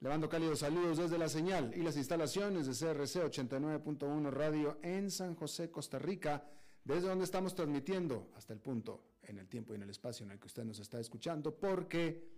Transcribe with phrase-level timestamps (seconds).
[0.00, 5.10] Le mando cálidos saludos desde la señal y las instalaciones de CRC 89.1 Radio en
[5.10, 6.44] San José, Costa Rica,
[6.84, 10.32] desde donde estamos transmitiendo hasta el punto, en el tiempo y en el espacio en
[10.32, 12.28] el que usted nos está escuchando, porque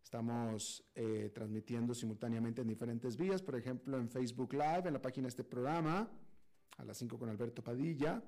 [0.00, 5.24] estamos eh, transmitiendo simultáneamente en diferentes vías, por ejemplo en Facebook Live, en la página
[5.24, 6.08] de este programa,
[6.76, 8.22] a las 5 con Alberto Padilla.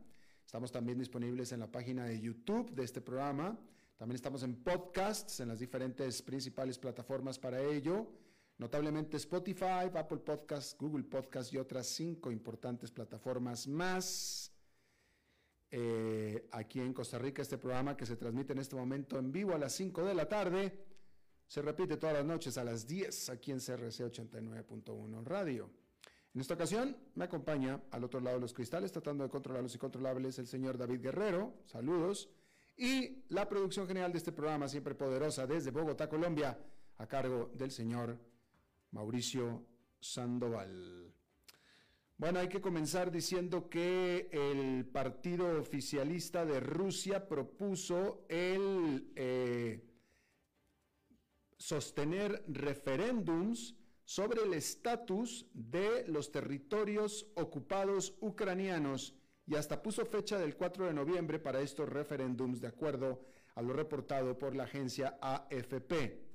[0.44, 3.56] Estamos también disponibles en la página de YouTube de este programa.
[3.96, 8.10] También estamos en podcasts, en las diferentes principales plataformas para ello
[8.58, 14.52] notablemente Spotify, Apple Podcasts, Google Podcasts y otras cinco importantes plataformas más.
[15.70, 19.54] Eh, aquí en Costa Rica, este programa que se transmite en este momento en vivo
[19.54, 20.86] a las 5 de la tarde,
[21.46, 25.70] se repite todas las noches a las 10 aquí en CRC 89.1 Radio.
[26.34, 29.74] En esta ocasión me acompaña al otro lado de los cristales, tratando de controlar los
[29.74, 31.54] incontrolables, el señor David Guerrero.
[31.66, 32.30] Saludos.
[32.76, 36.58] Y la producción general de este programa, siempre poderosa, desde Bogotá, Colombia,
[36.96, 38.18] a cargo del señor
[38.92, 39.66] Mauricio
[40.00, 41.12] Sandoval.
[42.16, 49.84] Bueno, hay que comenzar diciendo que el partido oficialista de Rusia propuso el eh,
[51.56, 59.14] sostener referéndums sobre el estatus de los territorios ocupados ucranianos
[59.46, 63.20] y hasta puso fecha del 4 de noviembre para estos referéndums de acuerdo
[63.54, 66.27] a lo reportado por la agencia AFP.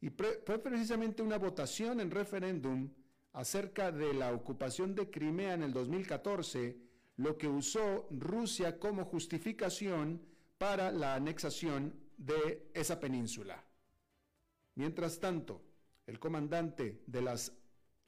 [0.00, 2.88] Y fue precisamente una votación en referéndum
[3.32, 10.22] acerca de la ocupación de Crimea en el 2014 lo que usó Rusia como justificación
[10.56, 13.64] para la anexación de esa península.
[14.76, 15.62] Mientras tanto,
[16.06, 17.52] el comandante de las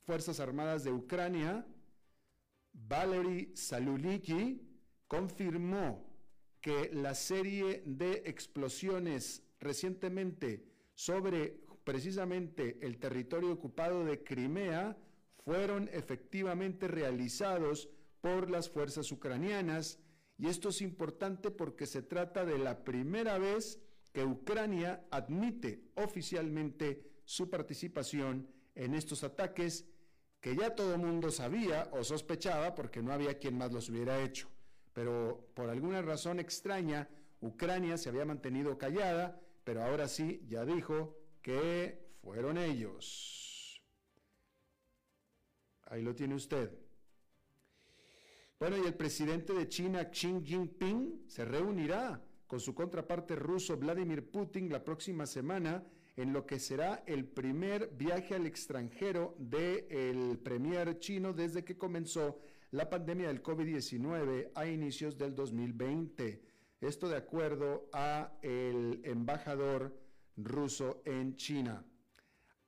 [0.02, 1.66] Fuerzas Armadas de Ucrania,
[2.72, 4.62] Valery Saluliki,
[5.08, 6.08] confirmó
[6.60, 10.64] que la serie de explosiones recientemente
[10.94, 14.96] sobre precisamente el territorio ocupado de Crimea
[15.44, 17.90] fueron efectivamente realizados
[18.20, 19.98] por las fuerzas ucranianas
[20.38, 23.80] y esto es importante porque se trata de la primera vez
[24.12, 29.84] que Ucrania admite oficialmente su participación en estos ataques
[30.40, 34.48] que ya todo mundo sabía o sospechaba porque no había quien más los hubiera hecho.
[34.92, 37.08] Pero por alguna razón extraña,
[37.40, 43.82] Ucrania se había mantenido callada, pero ahora sí ya dijo que fueron ellos.
[45.84, 46.70] Ahí lo tiene usted.
[48.58, 54.30] Bueno, y el presidente de China, Xi Jinping, se reunirá con su contraparte ruso, Vladimir
[54.30, 55.82] Putin, la próxima semana
[56.16, 62.38] en lo que será el primer viaje al extranjero del premier chino desde que comenzó
[62.72, 66.42] la pandemia del COVID-19 a inicios del 2020.
[66.80, 69.96] Esto de acuerdo a el embajador
[70.44, 71.84] ruso en China.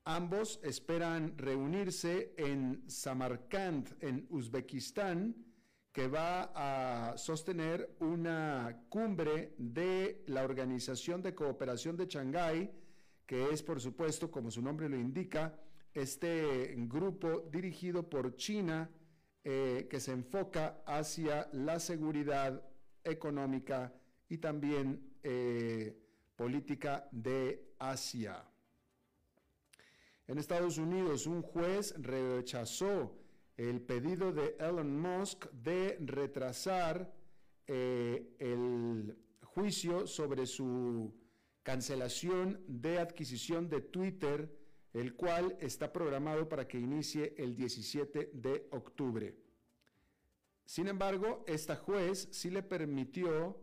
[0.05, 5.37] Ambos esperan reunirse en Samarkand, en Uzbekistán,
[5.93, 12.71] que va a sostener una cumbre de la Organización de Cooperación de Shanghái,
[13.27, 15.55] que es, por supuesto, como su nombre lo indica,
[15.95, 18.91] este grupo dirigido por China
[19.45, 22.65] eh, que se enfoca hacia la seguridad
[23.05, 23.93] económica
[24.29, 26.02] y también eh,
[26.43, 28.45] política de Asia.
[30.27, 33.17] En Estados Unidos, un juez rechazó
[33.57, 37.15] el pedido de Elon Musk de retrasar
[37.69, 41.15] eh, el juicio sobre su
[41.63, 44.53] cancelación de adquisición de Twitter
[44.95, 49.37] el cual está programado para que inicie el 17 de octubre.
[50.67, 53.62] Sin embargo, esta juez sí le permitió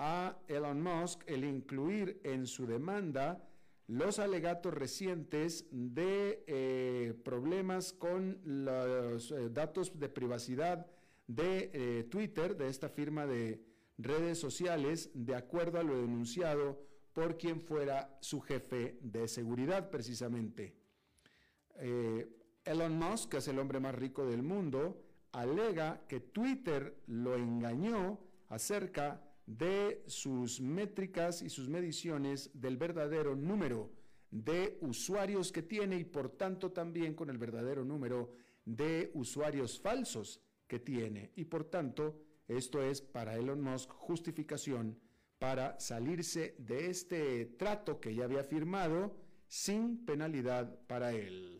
[0.00, 3.46] a Elon Musk el incluir en su demanda
[3.86, 10.86] los alegatos recientes de eh, problemas con los eh, datos de privacidad
[11.26, 13.62] de eh, Twitter, de esta firma de
[13.98, 16.80] redes sociales, de acuerdo a lo denunciado
[17.12, 20.76] por quien fuera su jefe de seguridad precisamente.
[22.64, 25.02] Elon Musk, que es el hombre más rico del mundo,
[25.32, 28.18] alega que Twitter lo engañó
[28.48, 33.90] acerca de sus métricas y sus mediciones del verdadero número
[34.30, 38.30] de usuarios que tiene y por tanto también con el verdadero número
[38.64, 41.32] de usuarios falsos que tiene.
[41.34, 44.96] Y por tanto, esto es para Elon Musk justificación
[45.40, 49.16] para salirse de este trato que ya había firmado
[49.48, 51.59] sin penalidad para él.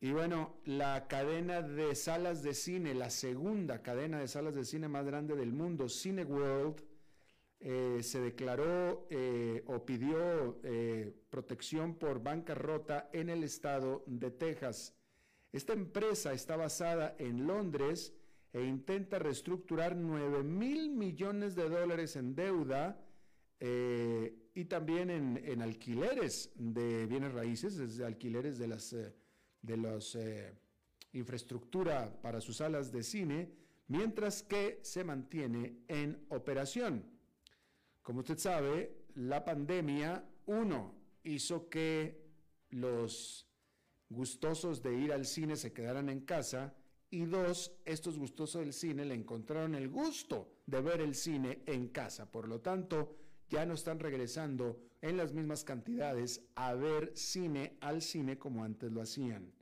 [0.00, 4.88] Y bueno, la cadena de salas de cine, la segunda cadena de salas de cine
[4.88, 6.82] más grande del mundo, Cineworld,
[7.66, 14.94] eh, se declaró eh, o pidió eh, protección por bancarrota en el estado de Texas.
[15.50, 18.12] Esta empresa está basada en Londres
[18.52, 23.00] e intenta reestructurar 9 mil millones de dólares en deuda
[23.60, 28.94] y también en, alquileres de bienes raíces, desde alquileres de las
[29.64, 30.52] de la eh,
[31.12, 33.50] infraestructura para sus salas de cine,
[33.88, 37.04] mientras que se mantiene en operación.
[38.02, 42.22] Como usted sabe, la pandemia, uno, hizo que
[42.70, 43.48] los
[44.10, 46.74] gustosos de ir al cine se quedaran en casa
[47.10, 51.88] y dos, estos gustosos del cine le encontraron el gusto de ver el cine en
[51.88, 52.30] casa.
[52.30, 53.16] Por lo tanto,
[53.54, 58.90] ya no están regresando en las mismas cantidades a ver cine al cine como antes
[58.90, 59.52] lo hacían.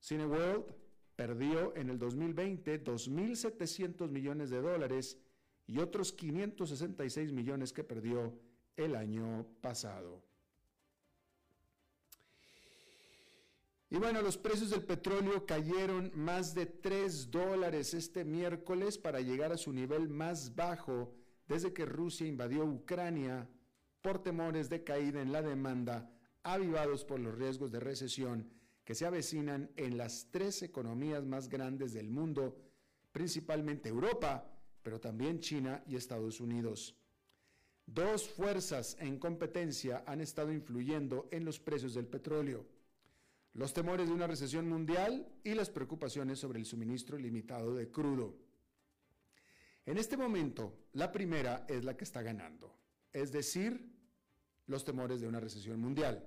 [0.00, 0.72] Cineworld
[1.16, 5.18] perdió en el 2020 2.700 millones de dólares
[5.66, 8.38] y otros 566 millones que perdió
[8.76, 10.22] el año pasado.
[13.88, 19.50] Y bueno, los precios del petróleo cayeron más de 3 dólares este miércoles para llegar
[19.50, 21.19] a su nivel más bajo
[21.50, 23.48] desde que Rusia invadió Ucrania
[24.00, 26.08] por temores de caída en la demanda,
[26.44, 28.48] avivados por los riesgos de recesión
[28.84, 32.56] que se avecinan en las tres economías más grandes del mundo,
[33.10, 34.48] principalmente Europa,
[34.84, 36.94] pero también China y Estados Unidos.
[37.84, 42.64] Dos fuerzas en competencia han estado influyendo en los precios del petróleo.
[43.54, 48.36] Los temores de una recesión mundial y las preocupaciones sobre el suministro limitado de crudo.
[49.86, 52.76] En este momento, la primera es la que está ganando,
[53.12, 53.90] es decir,
[54.66, 56.24] los temores de una recesión mundial.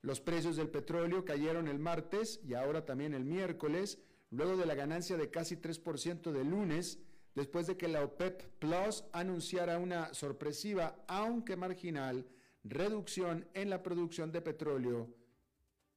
[0.00, 3.98] Los precios del petróleo cayeron el martes y ahora también el miércoles,
[4.30, 7.00] luego de la ganancia de casi 3% del lunes,
[7.34, 12.26] después de que la OPEP Plus anunciara una sorpresiva, aunque marginal,
[12.64, 15.14] reducción en la producción de petróleo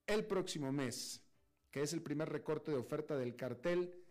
[0.06, 1.22] el próximo mes,
[1.70, 4.01] que es el primer recorte de oferta del cartel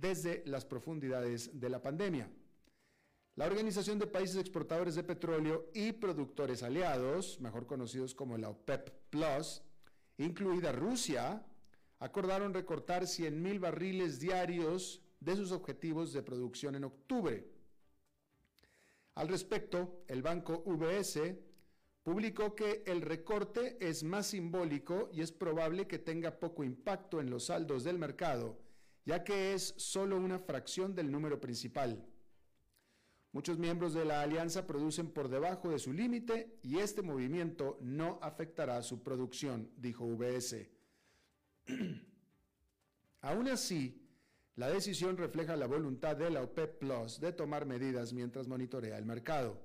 [0.00, 2.30] desde las profundidades de la pandemia.
[3.34, 8.90] La Organización de Países Exportadores de Petróleo y Productores Aliados, mejor conocidos como la OPEP
[9.10, 9.62] Plus,
[10.18, 11.44] incluida Rusia,
[11.98, 17.48] acordaron recortar 100.000 barriles diarios de sus objetivos de producción en octubre.
[19.14, 21.20] Al respecto, el banco UBS
[22.04, 27.30] publicó que el recorte es más simbólico y es probable que tenga poco impacto en
[27.30, 28.67] los saldos del mercado
[29.08, 32.04] ya que es solo una fracción del número principal.
[33.32, 38.18] Muchos miembros de la alianza producen por debajo de su límite y este movimiento no
[38.20, 40.68] afectará su producción, dijo VS.
[43.22, 44.06] Aún así,
[44.56, 49.06] la decisión refleja la voluntad de la OPEP Plus de tomar medidas mientras monitorea el
[49.06, 49.58] mercado.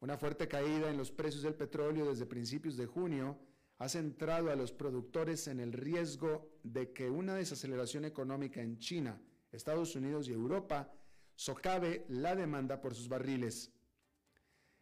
[0.00, 3.38] Una fuerte caída en los precios del petróleo desde principios de junio
[3.78, 9.20] ha centrado a los productores en el riesgo de que una desaceleración económica en China,
[9.52, 10.92] Estados Unidos y Europa
[11.36, 13.72] socave la demanda por sus barriles.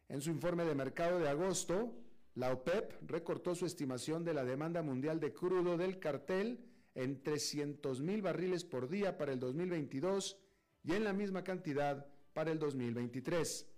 [0.09, 1.95] En su informe de mercado de agosto,
[2.35, 8.01] la OPEP recortó su estimación de la demanda mundial de crudo del cartel en 300
[8.01, 10.39] mil barriles por día para el 2022
[10.85, 13.69] y en la misma cantidad para el 2023.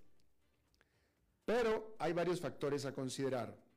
[1.45, 3.68] Pero hay varios factores a considerar.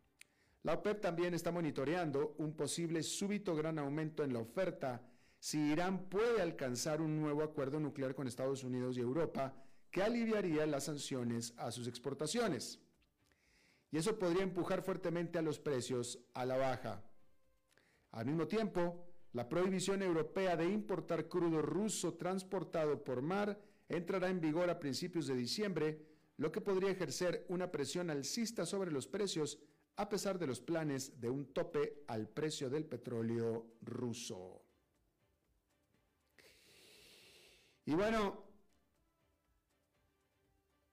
[0.63, 5.01] La OPEP también está monitoreando un posible súbito gran aumento en la oferta
[5.39, 9.55] si Irán puede alcanzar un nuevo acuerdo nuclear con Estados Unidos y Europa
[9.89, 12.79] que aliviaría las sanciones a sus exportaciones.
[13.93, 17.03] y eso podría empujar fuertemente a los precios a la baja.
[18.11, 24.39] Al mismo tiempo, la prohibición europea de importar crudo ruso transportado por mar entrará en
[24.39, 26.05] vigor a principios de diciembre,
[26.37, 29.59] lo que podría ejercer una presión alcista sobre los precios
[29.95, 34.63] a pesar de los planes de un tope al precio del petróleo ruso.
[37.85, 38.43] Y bueno,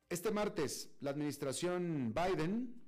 [0.09, 2.79] este martes la administración Biden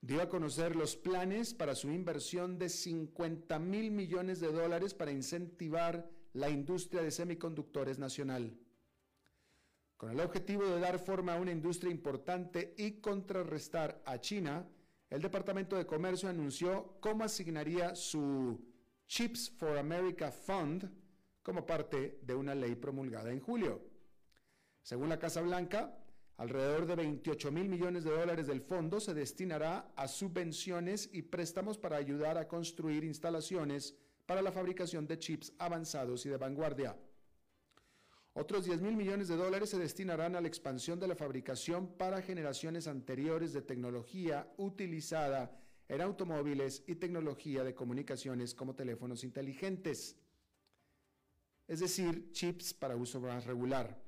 [0.00, 5.12] dio a conocer los planes para su inversión de 50 mil millones de dólares para
[5.12, 8.58] incentivar la industria de semiconductores nacional.
[10.02, 14.66] Con el objetivo de dar forma a una industria importante y contrarrestar a China,
[15.08, 18.60] el Departamento de Comercio anunció cómo asignaría su
[19.06, 20.90] Chips for America Fund
[21.40, 23.80] como parte de una ley promulgada en julio.
[24.82, 25.96] Según la Casa Blanca,
[26.36, 31.78] alrededor de 28 mil millones de dólares del fondo se destinará a subvenciones y préstamos
[31.78, 33.94] para ayudar a construir instalaciones
[34.26, 36.96] para la fabricación de chips avanzados y de vanguardia.
[38.34, 42.22] Otros 10 mil millones de dólares se destinarán a la expansión de la fabricación para
[42.22, 45.58] generaciones anteriores de tecnología utilizada
[45.88, 50.16] en automóviles y tecnología de comunicaciones como teléfonos inteligentes,
[51.68, 54.02] es decir, chips para uso más regular.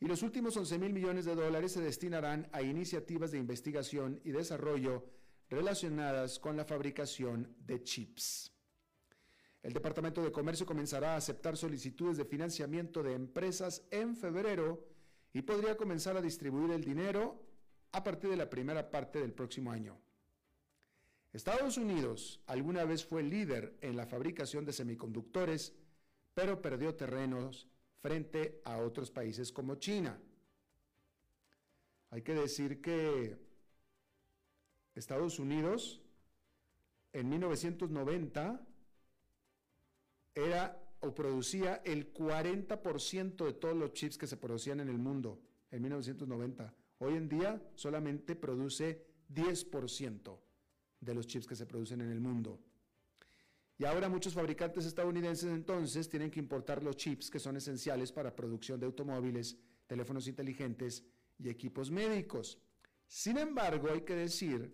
[0.00, 4.32] Y los últimos 11 mil millones de dólares se destinarán a iniciativas de investigación y
[4.32, 5.06] desarrollo
[5.48, 8.52] relacionadas con la fabricación de chips.
[9.62, 14.84] El Departamento de Comercio comenzará a aceptar solicitudes de financiamiento de empresas en febrero
[15.32, 17.40] y podría comenzar a distribuir el dinero
[17.92, 19.96] a partir de la primera parte del próximo año.
[21.32, 25.74] Estados Unidos alguna vez fue líder en la fabricación de semiconductores,
[26.34, 27.68] pero perdió terrenos
[28.00, 30.18] frente a otros países como China.
[32.10, 33.38] Hay que decir que
[34.94, 36.02] Estados Unidos
[37.12, 38.66] en 1990
[40.34, 45.40] era o producía el 40% de todos los chips que se producían en el mundo
[45.70, 46.74] en 1990.
[46.98, 50.38] Hoy en día solamente produce 10%
[51.00, 52.60] de los chips que se producen en el mundo.
[53.78, 58.36] Y ahora muchos fabricantes estadounidenses entonces tienen que importar los chips que son esenciales para
[58.36, 59.56] producción de automóviles,
[59.88, 61.04] teléfonos inteligentes
[61.38, 62.60] y equipos médicos.
[63.08, 64.72] Sin embargo, hay que decir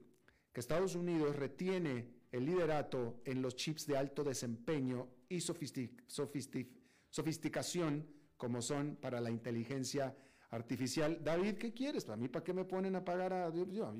[0.52, 8.06] que Estados Unidos retiene el liderato en los chips de alto desempeño y sofisticación
[8.36, 10.16] como son para la inteligencia
[10.50, 11.22] artificial.
[11.22, 12.08] David, ¿qué quieres?
[12.08, 13.92] ¿A mí para qué me ponen a pagar a yo, yo,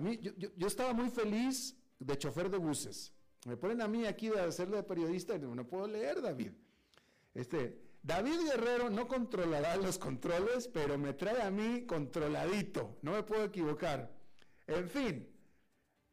[0.00, 3.12] mí yo, yo, estaba muy feliz de chofer de buses.
[3.46, 6.52] Me ponen a mí aquí de hacerle de periodista y no, puedo leer, David.
[7.34, 12.98] Este, David Guerrero no controlará los controles, pero me trae a mí controladito.
[13.02, 14.10] No me puedo equivocar.
[14.66, 15.28] En fin,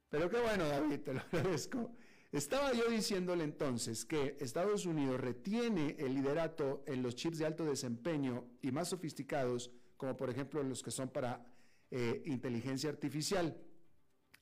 [0.09, 1.95] pero qué bueno, David, te lo agradezco.
[2.31, 7.65] Estaba yo diciéndole entonces que Estados Unidos retiene el liderato en los chips de alto
[7.65, 11.45] desempeño y más sofisticados, como por ejemplo los que son para
[11.89, 13.57] eh, inteligencia artificial.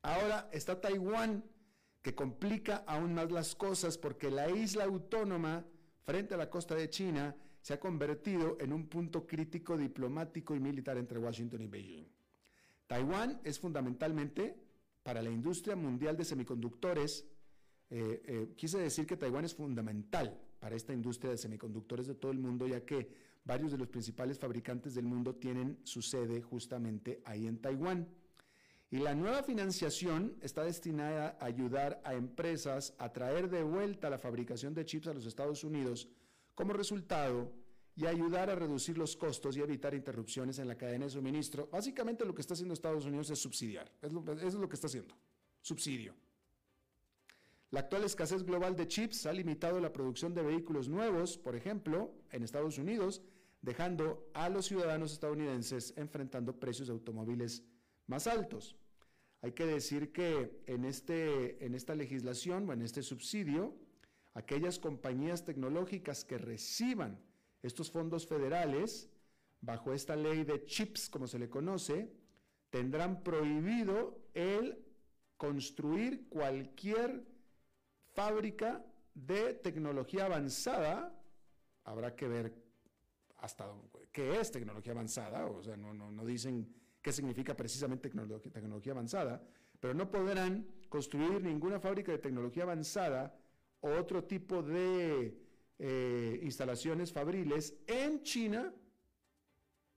[0.04, 1.44] Ahora está Taiwán,
[2.04, 5.66] que complica aún más las cosas porque la isla autónoma
[6.04, 10.60] frente a la costa de China se ha convertido en un punto crítico diplomático y
[10.60, 12.06] militar entre Washington y Beijing.
[12.86, 14.56] Taiwán es fundamentalmente
[15.02, 17.26] para la industria mundial de semiconductores,
[17.90, 22.32] eh, eh, quise decir que Taiwán es fundamental para esta industria de semiconductores de todo
[22.32, 23.10] el mundo, ya que
[23.46, 28.08] varios de los principales fabricantes del mundo tienen su sede justamente ahí en Taiwán.
[28.92, 34.18] Y la nueva financiación está destinada a ayudar a empresas a traer de vuelta la
[34.18, 36.08] fabricación de chips a los Estados Unidos
[36.56, 37.52] como resultado
[37.96, 41.70] y ayudar a reducir los costos y evitar interrupciones en la cadena de suministro.
[41.72, 43.92] Básicamente lo que está haciendo Estados Unidos es subsidiar.
[44.02, 45.16] eso es lo que está haciendo.
[45.62, 46.16] Subsidio.
[47.72, 52.16] La actual escasez global de chips ha limitado la producción de vehículos nuevos, por ejemplo,
[52.32, 53.22] en Estados Unidos,
[53.62, 57.64] dejando a los ciudadanos estadounidenses enfrentando precios de automóviles
[58.08, 58.76] más altos.
[59.42, 63.78] Hay que decir que en, este, en esta legislación o en este subsidio,
[64.34, 67.22] aquellas compañías tecnológicas que reciban
[67.62, 69.12] estos fondos federales,
[69.62, 72.12] bajo esta ley de chips, como se le conoce,
[72.72, 74.84] tendrán prohibido el
[75.38, 77.26] construir cualquier
[78.20, 78.84] fábrica
[79.14, 80.94] de tecnología avanzada.
[81.86, 82.54] Habrá que ver
[83.38, 83.64] hasta
[84.12, 86.68] qué es tecnología avanzada, o sea, no, no, dicen
[87.02, 89.42] qué significa precisamente tecnología, tecnología avanzada,
[89.80, 93.34] pero no podrán construir ninguna fábrica de tecnología avanzada
[93.80, 95.38] o otro tipo de
[95.80, 98.74] eh, instalaciones fabriles en China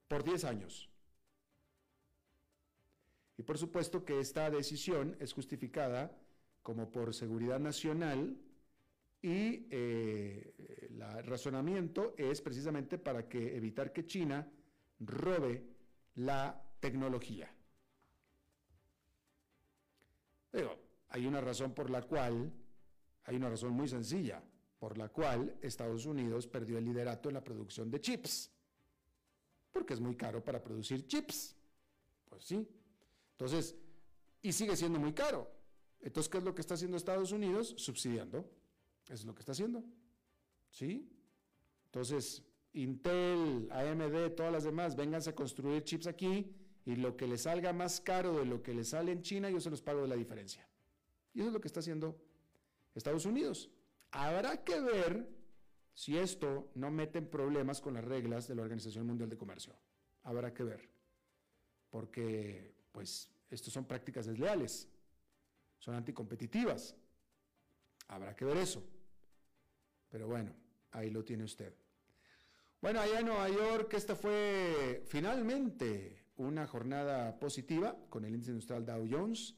[0.07, 0.89] por 10 años.
[3.37, 6.17] Y por supuesto que esta decisión es justificada
[6.63, 8.37] como por seguridad nacional
[9.21, 14.49] y eh, el razonamiento es precisamente para que evitar que China
[14.99, 15.65] robe
[16.17, 17.53] la tecnología.
[20.51, 20.79] Pero
[21.09, 22.53] hay una razón por la cual,
[23.25, 24.43] hay una razón muy sencilla,
[24.79, 28.51] por la cual Estados Unidos perdió el liderato en la producción de chips.
[29.71, 31.57] Porque es muy caro para producir chips.
[32.29, 32.69] Pues sí.
[33.33, 33.77] Entonces,
[34.43, 35.62] y sigue siendo muy caro.
[36.03, 37.75] Entonces, ¿qué es lo que está haciendo Estados Unidos?
[37.79, 38.51] Subsidiando.
[39.05, 39.83] Eso es lo que está haciendo.
[40.71, 41.09] ¿Sí?
[41.87, 42.43] Entonces,
[42.75, 46.55] Intel, AMD, todas las demás, vénganse a construir chips aquí
[46.85, 49.61] y lo que les salga más caro de lo que les sale en China, yo
[49.61, 50.67] se los pago de la diferencia.
[51.35, 52.21] Y eso es lo que está haciendo
[52.95, 53.71] Estados Unidos.
[54.11, 55.29] Habrá que ver
[55.95, 59.75] si esto no mete en problemas con las reglas de la Organización Mundial de Comercio.
[60.25, 60.89] Habrá que ver.
[61.91, 64.89] Porque, pues, estos son prácticas desleales,
[65.83, 66.95] son anticompetitivas.
[68.07, 68.85] Habrá que ver eso.
[70.09, 70.55] Pero bueno,
[70.93, 71.75] ahí lo tiene usted.
[72.81, 78.87] Bueno, allá en Nueva York, esta fue finalmente una jornada positiva con el índice industrial
[78.87, 79.57] Dow Jones.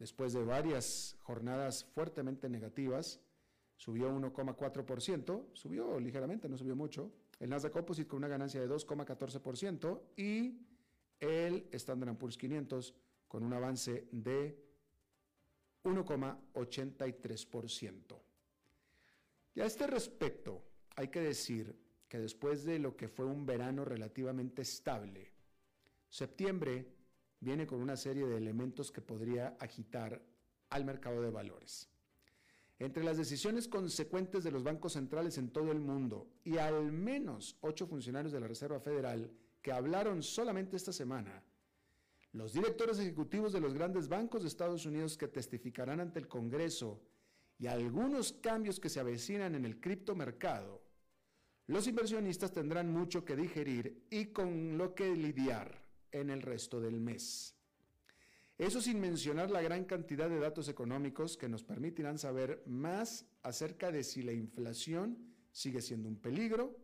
[0.00, 3.20] Después de varias jornadas fuertemente negativas,
[3.76, 7.12] subió 1,4%, subió ligeramente, no subió mucho.
[7.38, 10.58] El Nasdaq Composite con una ganancia de 2,14% y
[11.20, 12.94] el Standard Poor's 500
[13.28, 14.71] con un avance de
[15.84, 18.20] 1,83%.
[19.54, 20.62] Y a este respecto,
[20.96, 21.76] hay que decir
[22.08, 25.30] que después de lo que fue un verano relativamente estable,
[26.08, 26.86] septiembre
[27.40, 30.22] viene con una serie de elementos que podría agitar
[30.70, 31.88] al mercado de valores.
[32.78, 37.56] Entre las decisiones consecuentes de los bancos centrales en todo el mundo y al menos
[37.60, 41.42] ocho funcionarios de la Reserva Federal que hablaron solamente esta semana,
[42.32, 47.02] los directores ejecutivos de los grandes bancos de Estados Unidos que testificarán ante el Congreso
[47.58, 50.82] y algunos cambios que se avecinan en el criptomercado,
[51.66, 57.00] los inversionistas tendrán mucho que digerir y con lo que lidiar en el resto del
[57.00, 57.54] mes.
[58.58, 63.90] Eso sin mencionar la gran cantidad de datos económicos que nos permitirán saber más acerca
[63.90, 65.18] de si la inflación
[65.52, 66.76] sigue siendo un peligro,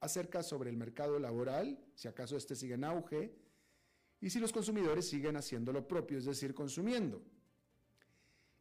[0.00, 3.34] acerca sobre el mercado laboral, si acaso este sigue en auge,
[4.26, 7.22] y si los consumidores siguen haciendo lo propio, es decir, consumiendo.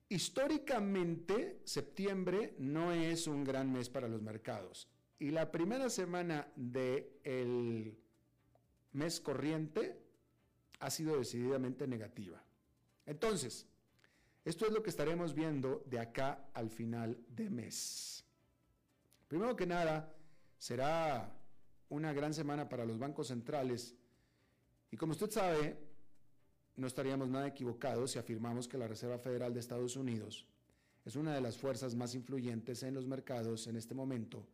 [0.09, 4.87] Históricamente, septiembre no es un gran mes para los mercados.
[5.17, 7.97] Y la primera semana del
[8.91, 9.99] mes corriente
[10.81, 12.43] ha sido decididamente negativa.
[13.07, 13.65] Entonces,
[14.43, 18.23] esto es lo que estaremos viendo de acá al final de mes.
[19.27, 20.15] Primero que nada,
[20.59, 21.35] será
[21.89, 23.95] una gran semana para los bancos centrales
[24.95, 25.75] y como usted sabe,
[26.77, 30.45] no estaríamos nada equivocados si afirmamos que la Reserva Federal de Estados Unidos
[31.03, 34.47] es una de las fuerzas más influyentes en los mercados en este momento,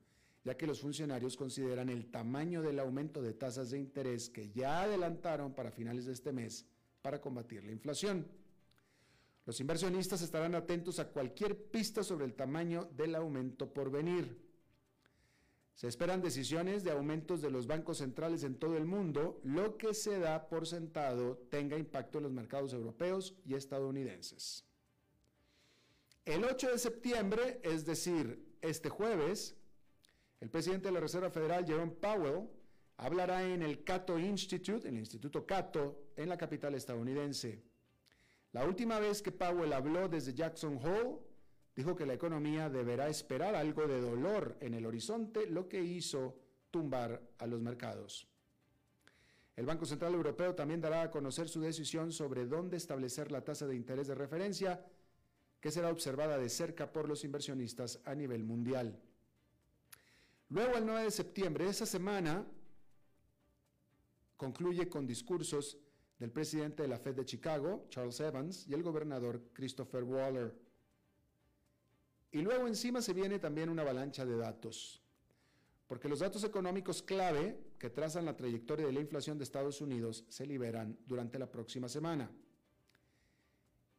[0.43, 4.81] ya que los funcionarios consideran el tamaño del aumento de tasas de interés que ya
[4.81, 6.65] adelantaron para finales de este mes
[7.03, 8.25] para combatir la inflación.
[9.45, 14.41] Los inversionistas estarán atentos a cualquier pista sobre el tamaño del aumento por venir.
[15.75, 19.93] Se esperan decisiones de aumentos de los bancos centrales en todo el mundo, lo que
[19.93, 24.65] se da por sentado tenga impacto en los mercados europeos y estadounidenses.
[26.25, 29.55] El 8 de septiembre, es decir, este jueves,
[30.39, 32.47] el presidente de la Reserva Federal, Jerome Powell,
[32.97, 37.63] hablará en el Cato Institute, en el Instituto Cato, en la capital estadounidense.
[38.51, 41.17] La última vez que Powell habló desde Jackson Hole
[41.75, 46.37] dijo que la economía deberá esperar algo de dolor en el horizonte, lo que hizo
[46.69, 48.27] tumbar a los mercados.
[49.55, 53.67] El Banco Central Europeo también dará a conocer su decisión sobre dónde establecer la tasa
[53.67, 54.85] de interés de referencia,
[55.59, 58.99] que será observada de cerca por los inversionistas a nivel mundial.
[60.49, 62.45] Luego, el 9 de septiembre, esa semana,
[64.35, 65.77] concluye con discursos
[66.17, 70.55] del presidente de la Fed de Chicago, Charles Evans, y el gobernador Christopher Waller.
[72.31, 75.01] Y luego encima se viene también una avalancha de datos,
[75.87, 80.23] porque los datos económicos clave que trazan la trayectoria de la inflación de Estados Unidos
[80.29, 82.31] se liberan durante la próxima semana.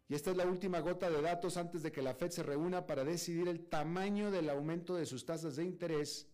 [0.09, 2.87] Y esta es la última gota de datos antes de que la Fed se reúna
[2.87, 6.29] para decidir el tamaño del aumento de sus tasas de interés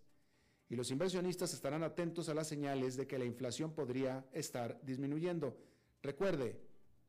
[0.69, 5.57] y los inversionistas estarán atentos a las señales de que la inflación podría estar disminuyendo.
[6.03, 6.61] Recuerde,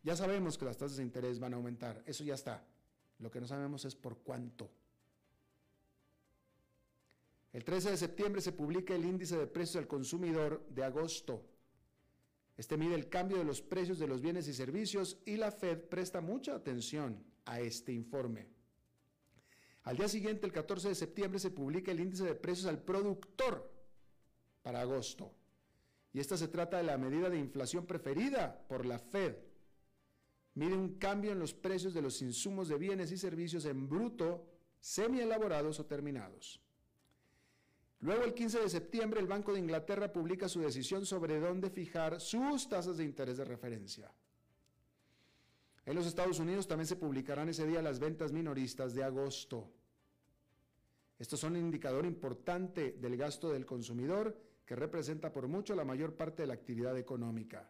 [0.02, 2.66] ya sabemos que las tasas de interés van a aumentar, eso ya está.
[3.20, 4.70] Lo que no sabemos es por cuánto.
[7.52, 11.46] El 13 de septiembre se publica el índice de precios al consumidor de agosto.
[12.56, 15.80] Este mide el cambio de los precios de los bienes y servicios y la Fed
[15.90, 18.48] presta mucha atención a este informe.
[19.84, 23.72] Al día siguiente, el 14 de septiembre, se publica el índice de precios al productor
[24.62, 25.34] para agosto.
[26.14, 29.36] Y esta se trata de la medida de inflación preferida por la Fed.
[30.56, 34.46] Mide un cambio en los precios de los insumos de bienes y servicios en bruto,
[34.80, 36.62] semi-elaborados o terminados.
[38.02, 42.22] Luego, el 15 de septiembre, el Banco de Inglaterra publica su decisión sobre dónde fijar
[42.22, 44.12] sus tasas de interés de referencia.
[45.86, 49.70] En los Estados Unidos también se publicarán ese día las ventas minoristas de agosto.
[51.18, 56.16] Estos son un indicador importante del gasto del consumidor que representa por mucho la mayor
[56.16, 57.70] parte de la actividad económica.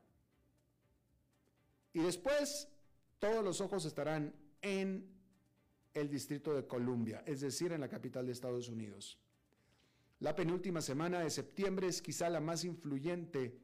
[1.93, 2.67] Y después,
[3.17, 5.09] todos los ojos estarán en
[5.93, 9.17] el Distrito de Columbia, es decir, en la capital de Estados Unidos.
[10.19, 13.57] La penúltima semana de septiembre es quizá la más influyente.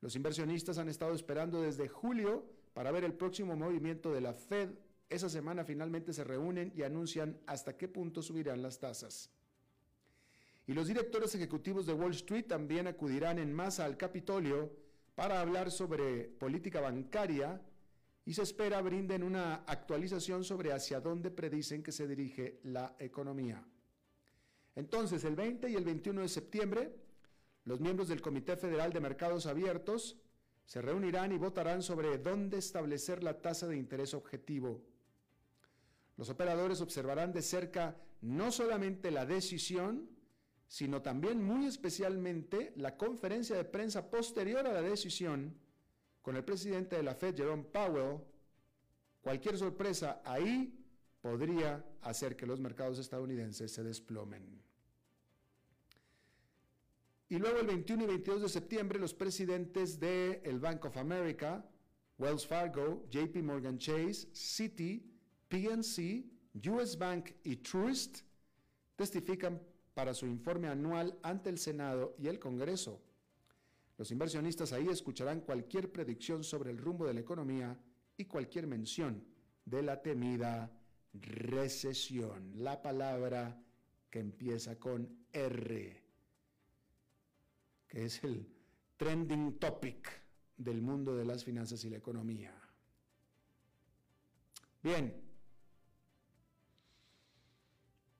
[0.00, 4.70] Los inversionistas han estado esperando desde julio para ver el próximo movimiento de la Fed.
[5.08, 9.30] Esa semana finalmente se reúnen y anuncian hasta qué punto subirán las tasas.
[10.68, 14.72] Y los directores ejecutivos de Wall Street también acudirán en masa al Capitolio
[15.16, 17.60] para hablar sobre política bancaria
[18.24, 23.66] y se espera brinden una actualización sobre hacia dónde predicen que se dirige la economía.
[24.76, 26.94] Entonces, el 20 y el 21 de septiembre,
[27.64, 30.16] los miembros del Comité Federal de Mercados Abiertos
[30.64, 34.80] se reunirán y votarán sobre dónde establecer la tasa de interés objetivo.
[36.16, 40.08] Los operadores observarán de cerca no solamente la decisión,
[40.68, 45.56] sino también muy especialmente la conferencia de prensa posterior a la decisión
[46.22, 48.20] con el presidente de la Fed, Jerome Powell.
[49.20, 50.79] Cualquier sorpresa ahí
[51.20, 54.62] podría hacer que los mercados estadounidenses se desplomen.
[57.28, 61.64] Y luego el 21 y 22 de septiembre los presidentes de el Bank of America,
[62.18, 65.00] Wells Fargo, JP Morgan Chase, Citi,
[65.48, 66.24] PNC,
[66.68, 68.22] US Bank y Truist
[68.96, 69.62] testifican
[69.94, 73.00] para su informe anual ante el Senado y el Congreso.
[73.96, 77.78] Los inversionistas ahí escucharán cualquier predicción sobre el rumbo de la economía
[78.16, 79.24] y cualquier mención
[79.64, 80.70] de la temida
[81.12, 83.60] recesión, la palabra
[84.10, 86.02] que empieza con R,
[87.88, 88.46] que es el
[88.96, 90.10] trending topic
[90.56, 92.54] del mundo de las finanzas y la economía.
[94.82, 95.14] Bien,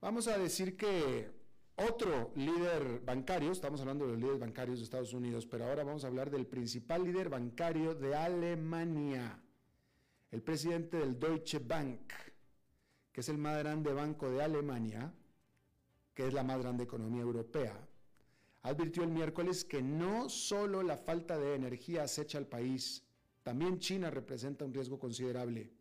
[0.00, 1.30] vamos a decir que
[1.76, 6.04] otro líder bancario, estamos hablando de los líderes bancarios de Estados Unidos, pero ahora vamos
[6.04, 9.42] a hablar del principal líder bancario de Alemania,
[10.30, 12.12] el presidente del Deutsche Bank,
[13.12, 15.12] que es el más grande banco de Alemania,
[16.14, 17.88] que es la más grande economía europea,
[18.62, 23.04] advirtió el miércoles que no solo la falta de energía acecha al país,
[23.42, 25.72] también China representa un riesgo considerable.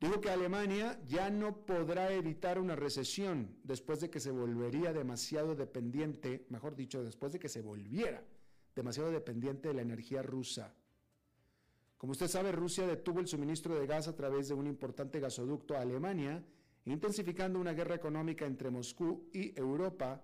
[0.00, 5.56] Dijo que Alemania ya no podrá evitar una recesión después de que se volvería demasiado
[5.56, 8.22] dependiente, mejor dicho, después de que se volviera
[8.76, 10.72] demasiado dependiente de la energía rusa.
[11.98, 15.76] Como usted sabe, Rusia detuvo el suministro de gas a través de un importante gasoducto
[15.76, 16.44] a Alemania,
[16.84, 20.22] intensificando una guerra económica entre Moscú y Europa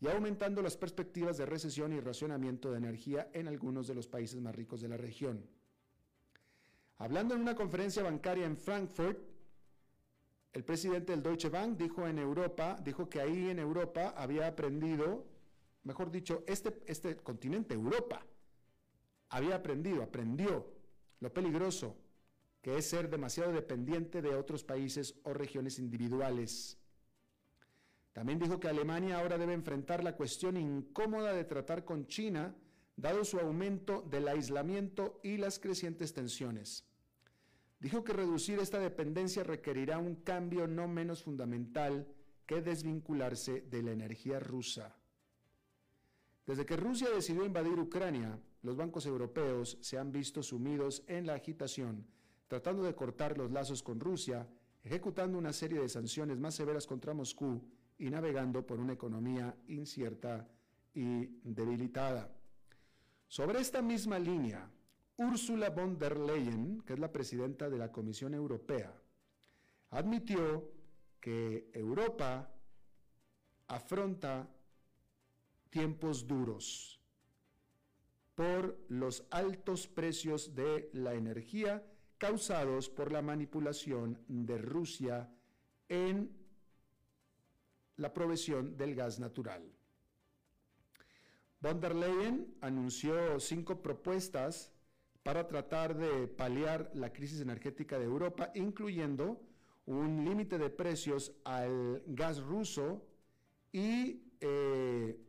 [0.00, 4.40] y aumentando las perspectivas de recesión y racionamiento de energía en algunos de los países
[4.40, 5.44] más ricos de la región.
[6.98, 9.18] Hablando en una conferencia bancaria en Frankfurt,
[10.52, 15.26] el presidente del Deutsche Bank dijo en Europa, dijo que ahí en Europa había aprendido,
[15.82, 18.24] mejor dicho, este, este continente, Europa,
[19.28, 20.75] había aprendido, aprendió
[21.20, 21.96] lo peligroso
[22.62, 26.76] que es ser demasiado dependiente de otros países o regiones individuales.
[28.12, 32.56] También dijo que Alemania ahora debe enfrentar la cuestión incómoda de tratar con China
[32.96, 36.84] dado su aumento del aislamiento y las crecientes tensiones.
[37.78, 42.08] Dijo que reducir esta dependencia requerirá un cambio no menos fundamental
[42.46, 44.96] que desvincularse de la energía rusa.
[46.46, 51.34] Desde que Rusia decidió invadir Ucrania, los bancos europeos se han visto sumidos en la
[51.34, 52.04] agitación,
[52.48, 54.44] tratando de cortar los lazos con Rusia,
[54.82, 57.62] ejecutando una serie de sanciones más severas contra Moscú
[57.96, 60.48] y navegando por una economía incierta
[60.92, 62.28] y debilitada.
[63.28, 64.68] Sobre esta misma línea,
[65.16, 68.92] Ursula von der Leyen, que es la presidenta de la Comisión Europea,
[69.90, 70.72] admitió
[71.20, 72.52] que Europa
[73.68, 74.48] afronta
[75.70, 76.95] tiempos duros
[78.36, 81.82] por los altos precios de la energía
[82.18, 85.28] causados por la manipulación de Rusia
[85.88, 86.30] en
[87.96, 89.62] la provisión del gas natural.
[91.60, 94.70] Von der Leyen anunció cinco propuestas
[95.22, 99.40] para tratar de paliar la crisis energética de Europa, incluyendo
[99.86, 103.02] un límite de precios al gas ruso
[103.72, 105.25] y eh,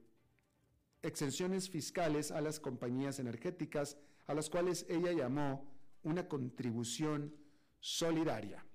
[1.08, 5.66] exenciones fiscales a las compañías energéticas, a las cuales ella llamó
[6.04, 7.34] una contribución
[7.80, 8.66] solidaria.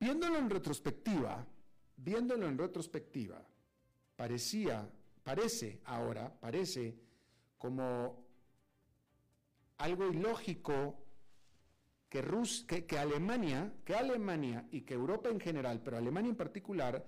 [0.00, 1.46] Viéndolo en retrospectiva,
[1.96, 3.44] viéndolo en retrospectiva,
[4.16, 4.88] parecía,
[5.22, 6.96] parece ahora, parece
[7.58, 8.24] como
[9.78, 11.04] algo ilógico
[12.08, 16.36] que, Rus, que, que, Alemania, que Alemania y que Europa en general, pero Alemania en
[16.36, 17.04] particular,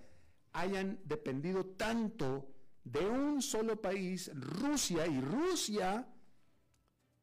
[0.53, 2.49] hayan dependido tanto
[2.85, 6.07] de un solo país, Rusia y Rusia,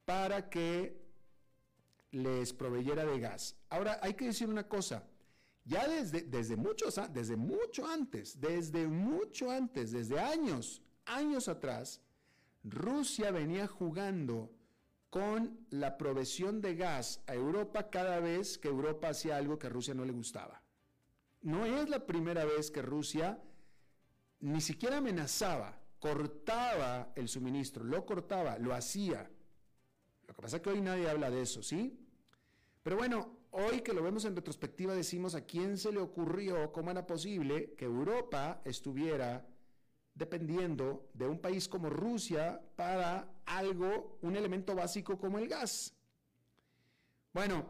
[0.06, 1.06] para que
[2.12, 3.56] les proveyera de gas.
[3.70, 5.04] Ahora, hay que decir una cosa,
[5.66, 12.02] ya desde, desde, muchos, desde mucho antes, desde mucho antes, desde años, años atrás,
[12.64, 14.52] Rusia venía jugando
[15.10, 19.70] con la provisión de gas a Europa cada vez que Europa hacía algo que a
[19.70, 20.62] Rusia no le gustaba.
[21.42, 23.42] No es la primera vez que Rusia
[24.40, 29.30] ni siquiera amenazaba, cortaba el suministro, lo cortaba, lo hacía.
[30.28, 32.00] Lo que pasa es que hoy nadie habla de eso, ¿sí?
[32.84, 36.92] Pero bueno, hoy que lo vemos en retrospectiva decimos a quién se le ocurrió, cómo
[36.92, 39.46] era posible que Europa estuviera
[40.14, 45.94] dependiendo de un país como Rusia para algo, un elemento básico como el gas.
[47.34, 47.68] Bueno,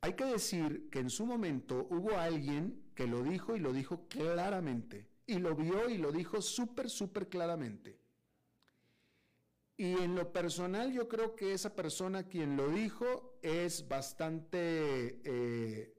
[0.00, 4.08] hay que decir que en su momento hubo alguien que lo dijo y lo dijo
[4.08, 7.98] claramente, y lo vio y lo dijo súper, súper claramente.
[9.76, 15.94] Y en lo personal yo creo que esa persona quien lo dijo es bastante eh,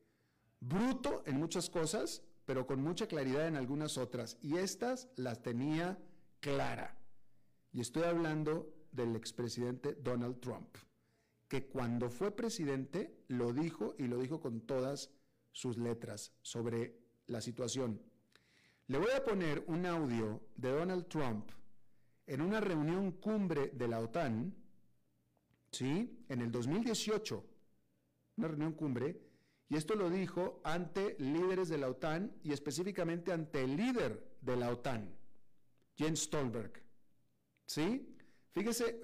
[0.59, 4.37] bruto en muchas cosas, pero con mucha claridad en algunas otras.
[4.41, 5.99] Y estas las tenía
[6.39, 6.97] clara.
[7.71, 10.75] Y estoy hablando del expresidente Donald Trump,
[11.47, 15.11] que cuando fue presidente lo dijo y lo dijo con todas
[15.51, 18.01] sus letras sobre la situación.
[18.87, 21.51] Le voy a poner un audio de Donald Trump
[22.25, 24.55] en una reunión cumbre de la OTAN,
[25.71, 26.23] ¿sí?
[26.29, 27.45] En el 2018,
[28.37, 29.19] una reunión cumbre,
[29.67, 34.55] y esto lo dijo ante líderes de la OTAN y específicamente ante el líder de
[34.55, 35.13] la OTAN,
[35.97, 36.81] Jens Stolberg.
[37.65, 38.15] ¿Sí?
[38.51, 39.01] Fíjese,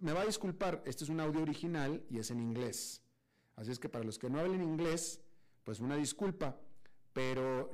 [0.00, 3.02] me va a disculpar, este es un audio original y es en inglés.
[3.54, 5.20] Así es que para los que no hablen inglés,
[5.62, 6.58] pues una disculpa.
[7.16, 7.70] Pero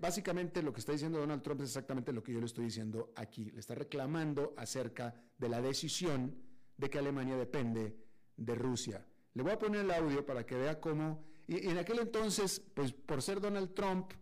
[0.00, 3.12] básicamente lo que está diciendo Donald Trump es exactamente lo que yo le estoy diciendo
[3.14, 3.48] aquí.
[3.52, 6.34] Le está reclamando acerca de la decisión
[6.76, 7.96] de que Alemania depende
[8.36, 9.06] de Rusia.
[9.34, 12.92] Le voy a poner el audio para que vea cómo y, en aquel entonces, pues
[12.92, 14.14] por ser Donald Trump,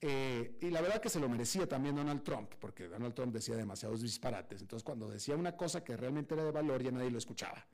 [0.00, 3.56] eh, y la verdad que se lo merecía también Donald Trump, porque Donald Trump decía
[3.56, 4.62] demasiados disparates.
[4.62, 7.66] Entonces, cuando decía una cosa que realmente era de valor, ya nadie lo escuchaba.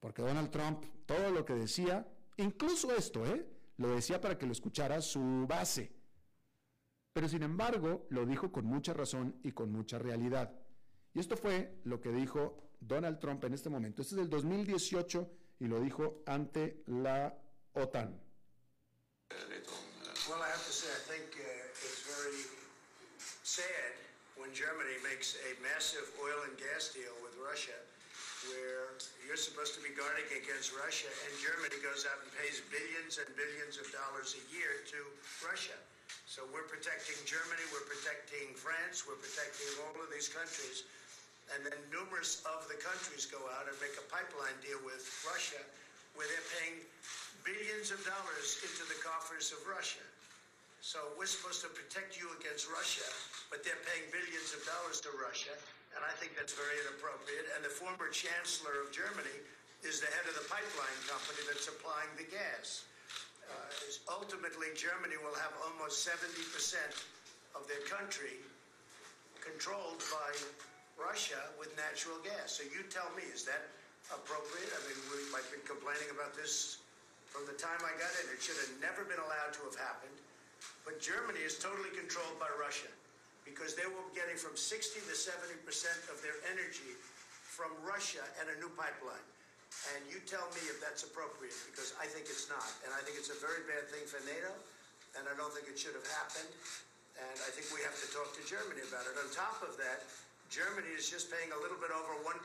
[0.00, 2.06] Porque Donald Trump, todo lo que decía,
[2.38, 3.46] incluso esto, ¿eh?
[3.82, 5.92] Lo decía para que lo escuchara su base.
[7.12, 10.50] Pero sin embargo, lo dijo con mucha razón y con mucha realidad.
[11.12, 14.00] Y esto fue lo que dijo Donald Trump en este momento.
[14.00, 17.36] Este es del 2018 y lo dijo ante la
[17.74, 18.18] OTAN.
[20.28, 22.46] Well, I have to say, I think uh, it's very
[23.42, 23.92] sad
[24.38, 27.74] when Germany makes a massive oil and gas deal with Russia,
[28.50, 33.22] where you're supposed to be guarding against Russia, and Germany goes out and pays billions
[33.22, 35.00] and billions of dollars a year to
[35.44, 35.76] Russia.
[36.26, 40.84] So we're protecting Germany, we're protecting France, we're protecting all of these countries.
[41.54, 45.60] And then numerous of the countries go out and make a pipeline deal with Russia
[46.14, 46.76] where they're paying
[47.44, 50.04] billions of dollars into the coffers of Russia.
[50.82, 53.06] So we're supposed to protect you against Russia,
[53.48, 55.54] but they're paying billions of dollars to Russia,
[55.96, 57.52] and I think that's very inappropriate.
[57.56, 59.38] And the former chancellor of Germany
[59.84, 62.86] is the head of the pipeline company that's supplying the gas.
[63.44, 66.32] Uh, ultimately, Germany will have almost 70%
[67.58, 68.40] of their country
[69.42, 70.30] controlled by
[70.96, 72.56] Russia with natural gas.
[72.56, 73.68] So you tell me, is that
[74.14, 74.70] appropriate?
[74.70, 76.80] I mean, we, I've been complaining about this
[77.28, 78.30] from the time I got in.
[78.30, 80.14] It should have never been allowed to have happened.
[80.86, 82.88] But Germany is totally controlled by Russia
[83.44, 86.94] because they were getting from 60 to 70 percent of their energy
[87.44, 89.26] from Russia and a new pipeline.
[89.96, 92.68] And you tell me if that's appropriate because I think it's not.
[92.84, 94.52] And I think it's a very bad thing for NATO,
[95.16, 96.52] and I don't think it should have happened.
[97.16, 99.16] And I think we have to talk to Germany about it.
[99.20, 100.04] On top of that,
[100.48, 102.36] Germany is just paying a little bit over 1%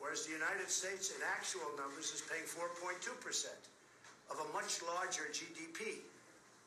[0.00, 2.96] whereas the United States in actual numbers is paying 4.2%
[4.32, 6.00] of a much larger GDP.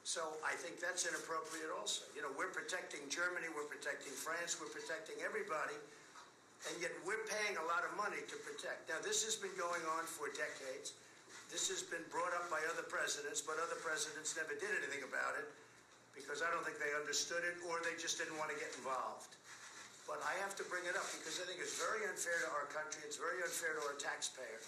[0.03, 2.03] So I think that's inappropriate also.
[2.11, 5.79] You know, we're protecting Germany, we're protecting France, we're protecting everybody,
[6.67, 8.91] and yet we're paying a lot of money to protect.
[8.91, 10.99] Now, this has been going on for decades.
[11.47, 15.39] This has been brought up by other presidents, but other presidents never did anything about
[15.39, 15.47] it
[16.11, 19.39] because I don't think they understood it or they just didn't want to get involved.
[20.03, 22.67] But I have to bring it up because I think it's very unfair to our
[22.75, 23.07] country.
[23.07, 24.59] It's very unfair to our taxpayer.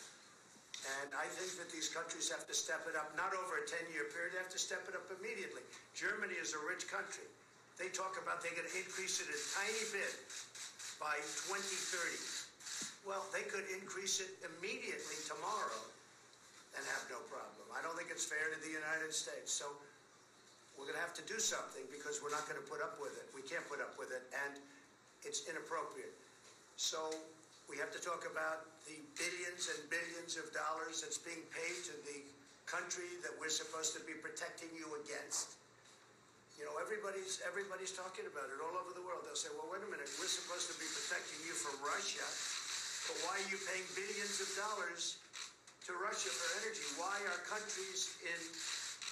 [1.01, 4.13] And I think that these countries have to step it up, not over a 10-year
[4.13, 5.65] period, they have to step it up immediately.
[5.97, 7.25] Germany is a rich country.
[7.81, 10.13] They talk about they're going to increase it a tiny bit
[11.01, 11.17] by
[11.49, 11.65] 2030.
[13.03, 15.81] Well, they could increase it immediately tomorrow
[16.77, 17.65] and have no problem.
[17.73, 19.49] I don't think it's fair to the United States.
[19.51, 19.67] So
[20.77, 23.15] we're going to have to do something because we're not going to put up with
[23.15, 23.27] it.
[23.31, 24.59] We can't put up with it, and
[25.23, 26.13] it's inappropriate.
[26.75, 27.11] So
[27.71, 31.95] we have to talk about the billions and billions of dollars that's being paid to
[32.05, 32.19] the
[32.69, 35.57] country that we're supposed to be protecting you against.
[36.57, 39.27] You know, everybody's everybody's talking about it all over the world.
[39.27, 42.25] They'll say, "Well, wait a minute, we're supposed to be protecting you from Russia,
[43.11, 45.19] but why are you paying billions of dollars
[45.85, 46.85] to Russia for energy?
[46.95, 48.39] Why are countries in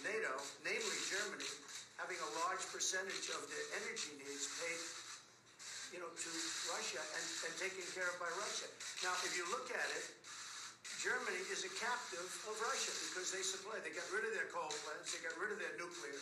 [0.08, 0.34] NATO,
[0.66, 1.52] namely Germany,
[2.00, 4.82] having a large percentage of their energy needs paid
[5.94, 6.30] you know, to
[6.74, 8.66] Russia and, and taken care of by Russia.
[9.06, 10.06] Now, if you look at it,
[11.00, 13.78] Germany is a captive of Russia because they supply.
[13.86, 15.14] They got rid of their coal plants.
[15.14, 16.20] They got rid of their nuclear.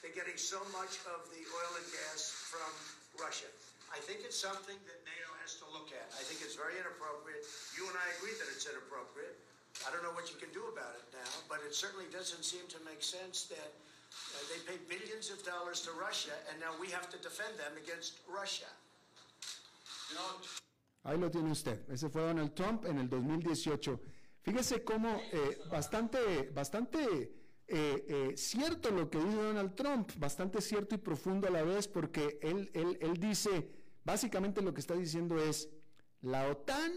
[0.00, 2.70] They're getting so much of the oil and gas from
[3.18, 3.50] Russia.
[3.90, 6.06] I think it's something that NATO has to look at.
[6.14, 7.42] I think it's very inappropriate.
[7.74, 9.34] You and I agree that it's inappropriate.
[9.86, 12.66] I don't know what you can do about it now, but it certainly doesn't seem
[12.70, 16.88] to make sense that uh, they pay billions of dollars to Russia, and now we
[16.94, 18.70] have to defend them against Russia.
[21.02, 21.88] Ahí lo tiene usted.
[21.90, 24.00] Ese fue Donald Trump en el 2018.
[24.42, 27.32] Fíjese cómo eh, bastante, bastante
[27.66, 31.86] eh, eh, cierto lo que dice Donald Trump, bastante cierto y profundo a la vez,
[31.86, 33.70] porque él, él, él dice,
[34.04, 35.68] básicamente lo que está diciendo es,
[36.20, 36.92] la OTAN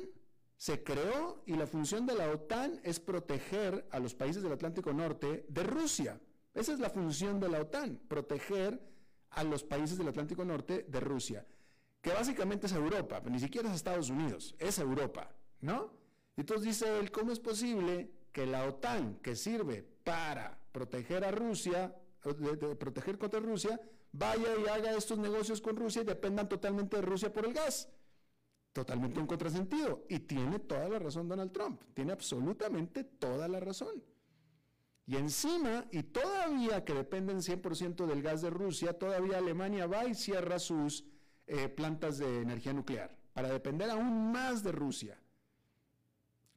[0.55, 4.93] se creó y la función de la OTAN es proteger a los países del Atlántico
[4.93, 6.21] Norte de Rusia.
[6.53, 8.81] Esa es la función de la OTAN, proteger
[9.31, 11.45] a los países del Atlántico Norte de Rusia,
[12.01, 15.29] que básicamente es Europa, ni siquiera es Estados Unidos, es Europa,
[15.61, 15.93] ¿no?
[16.35, 21.95] Entonces dice él, ¿cómo es posible que la OTAN, que sirve para proteger a Rusia,
[22.79, 23.79] proteger contra Rusia,
[24.11, 27.89] vaya y haga estos negocios con Rusia y dependan totalmente de Rusia por el gas?
[28.73, 30.05] Totalmente un contrasentido.
[30.09, 34.01] Y tiene toda la razón Donald Trump, tiene absolutamente toda la razón.
[35.05, 40.15] Y encima, y todavía que dependen 100% del gas de Rusia, todavía Alemania va y
[40.15, 41.03] cierra sus
[41.53, 45.19] eh, plantas de energía nuclear para depender aún más de Rusia.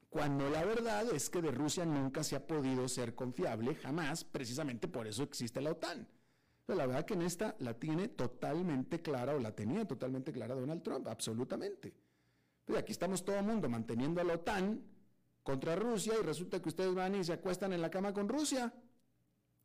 [0.08, 4.86] Cuando la verdad es que de Rusia nunca se ha podido ser confiable, jamás, precisamente
[4.86, 6.06] por eso existe la OTAN.
[6.64, 10.54] Pero la verdad que en esta la tiene totalmente clara, o la tenía totalmente clara
[10.54, 11.92] Donald Trump, absolutamente.
[12.64, 14.80] Pero aquí estamos todo el mundo manteniendo a la OTAN
[15.42, 18.72] contra Rusia y resulta que ustedes van y se acuestan en la cama con Rusia.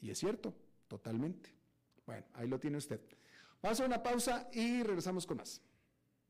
[0.01, 0.55] Y es cierto,
[0.87, 1.53] totalmente.
[2.07, 2.99] Bueno, ahí lo tiene usted.
[3.61, 5.61] Vamos una pausa y regresamos con más.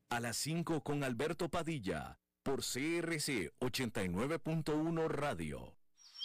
[0.10, 5.79] A las 5 con Alberto Padilla, por CRC 89.1 Radio.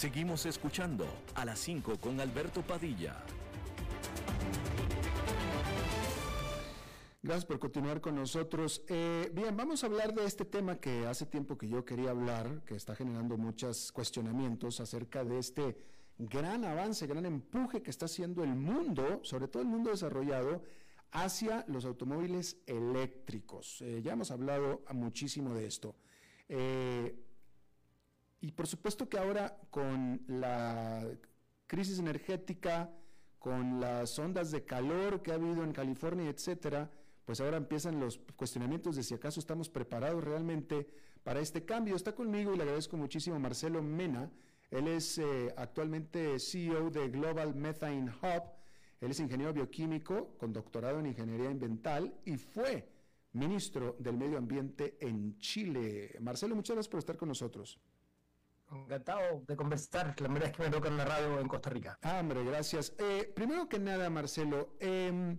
[0.00, 3.22] Seguimos escuchando a las 5 con Alberto Padilla.
[7.22, 8.82] Gracias por continuar con nosotros.
[8.88, 12.62] Eh, bien, vamos a hablar de este tema que hace tiempo que yo quería hablar,
[12.64, 15.76] que está generando muchos cuestionamientos acerca de este
[16.16, 20.62] gran avance, gran empuje que está haciendo el mundo, sobre todo el mundo desarrollado,
[21.12, 23.82] hacia los automóviles eléctricos.
[23.82, 25.94] Eh, ya hemos hablado muchísimo de esto.
[26.48, 27.14] Eh,
[28.40, 31.06] y por supuesto que ahora con la
[31.66, 32.90] crisis energética,
[33.38, 36.90] con las ondas de calor que ha habido en California, etcétera,
[37.24, 40.88] pues ahora empiezan los cuestionamientos de si acaso estamos preparados realmente
[41.22, 41.96] para este cambio.
[41.96, 44.30] Está conmigo y le agradezco muchísimo Marcelo Mena.
[44.70, 48.42] Él es eh, actualmente CEO de Global Methane Hub.
[49.00, 52.88] Él es ingeniero bioquímico con doctorado en ingeniería ambiental y fue
[53.32, 56.16] ministro del Medio Ambiente en Chile.
[56.20, 57.78] Marcelo, muchas gracias por estar con nosotros.
[58.72, 60.06] Encantado de conversar.
[60.06, 61.98] La primera vez que me toca en la radio en Costa Rica.
[62.02, 62.94] Ah, hombre, gracias.
[62.98, 65.38] Eh, primero que nada, Marcelo, em,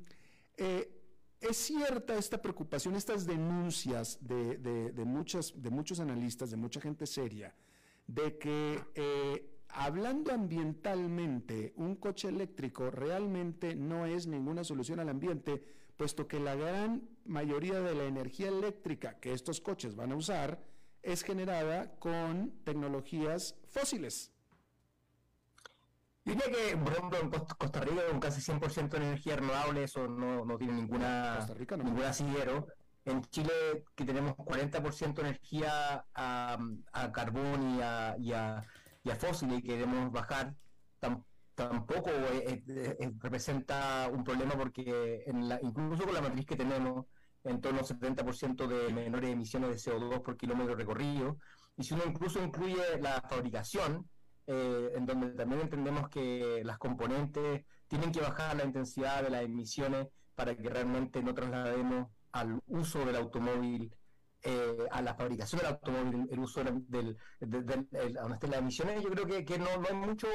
[0.57, 1.01] eh,
[1.39, 7.55] es cierta esta preocupación, estas denuncias de, de, de muchos analistas, de mucha gente seria,
[8.05, 15.63] de que eh, hablando ambientalmente, un coche eléctrico realmente no es ninguna solución al ambiente,
[15.97, 20.59] puesto que la gran mayoría de la energía eléctrica que estos coches van a usar
[21.03, 24.31] es generada con tecnologías fósiles.
[26.23, 30.45] Diría que, por ejemplo, en Costa Rica, con casi 100% de energía renovable, eso no,
[30.45, 31.45] no tiene ninguna,
[31.77, 32.67] ningún asidero.
[33.05, 36.59] En Chile, que tenemos 40% de energía a,
[37.11, 38.63] carbón y a, y, a,
[39.03, 40.53] y a, fósil y queremos bajar,
[41.55, 42.11] tampoco
[43.19, 47.07] representa un problema porque en la, incluso con la matriz que tenemos,
[47.43, 51.37] en torno al 70% de menores emisiones de CO2 por kilómetro recorrido.
[51.77, 54.07] Y si uno incluso incluye la fabricación,
[54.47, 59.43] eh, en donde también entendemos que las componentes tienen que bajar la intensidad de las
[59.43, 63.93] emisiones para que realmente no traslademos al uso del automóvil,
[64.43, 67.73] eh, a la fabricación del automóvil, el uso del, del,
[68.19, 70.27] las emisiones, yo creo que, no, hay mucho,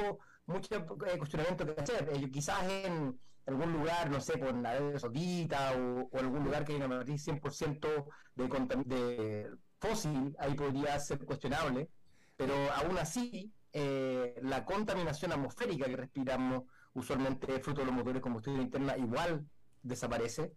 [0.46, 2.30] mucho eh, cuestionamiento que hacer.
[2.30, 6.84] quizás en algún lugar, no sé, por la Arabia o, o, algún lugar que haya
[6.84, 11.88] una matriz 100% de, de fósil, ahí podría ser cuestionable,
[12.36, 18.20] pero aún así, eh, la contaminación atmosférica que respiramos usualmente fruto de los motores de
[18.22, 19.46] combustión interna igual
[19.82, 20.52] desaparece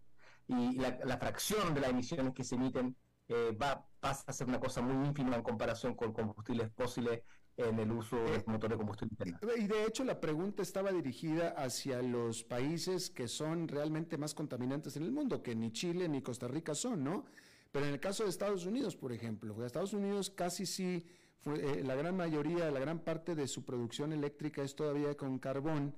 [0.48, 2.96] y la, fracción de las emisiones que se emiten
[3.28, 7.20] eh, va, pasa a ser una cosa muy ínfima en comparación con combustibles fósiles
[7.68, 9.38] en el uso de eh, motores de combustión interna.
[9.56, 14.96] Y de hecho la pregunta estaba dirigida hacia los países que son realmente más contaminantes
[14.96, 17.24] en el mundo, que ni Chile ni Costa Rica son, ¿no?
[17.72, 21.06] Pero en el caso de Estados Unidos, por ejemplo, Estados Unidos casi sí,
[21.38, 25.38] fue, eh, la gran mayoría, la gran parte de su producción eléctrica es todavía con
[25.38, 25.94] carbón.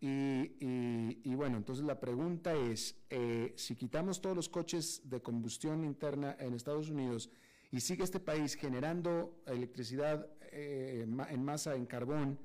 [0.00, 5.84] Y, y, bueno, entonces la pregunta es, eh, si quitamos todos los coches de combustión
[5.84, 7.30] interna en Estados Unidos
[7.70, 12.38] y sigue este país generando electricidad eh, en masa en carbón,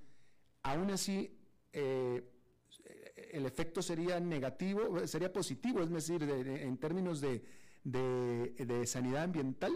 [0.64, 1.34] aún así
[1.74, 7.43] el efecto sería negativo, sería positivo, es decir, en términos de,
[7.84, 9.72] de, sanidad ambiental?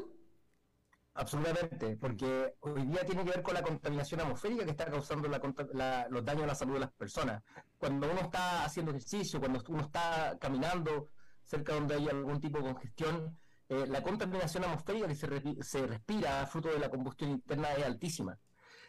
[1.13, 6.25] Absolutamente, porque hoy día tiene que ver con la contaminación atmosférica que está causando los
[6.25, 7.43] daños a la salud de las personas.
[7.77, 11.09] Cuando uno está haciendo ejercicio, cuando uno está caminando
[11.43, 13.37] cerca donde hay algún tipo de congestión,
[13.71, 15.15] eh, la contaminación atmosférica que
[15.63, 18.37] se, respira fruto de la combustión interna es altísima.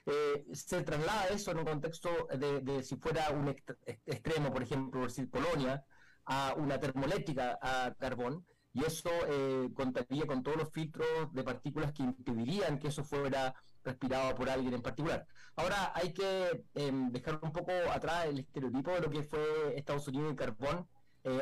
[0.05, 3.47] Eh, se traslada eso en un contexto de, si fuera un
[4.07, 5.85] extremo, por ejemplo, decir Polonia,
[6.25, 11.93] a una termoeléctrica a carbón, y eso eh, contaría con todos los filtros de partículas
[11.93, 13.55] que impedirían que eso fuera
[13.85, 15.27] respirado por alguien en particular.
[15.55, 20.09] Ahora hay que em, dejar un poco atrás el estereotipo de lo que fue Estados
[20.09, 20.89] Unidos en carbón.
[21.25, 21.41] Eh,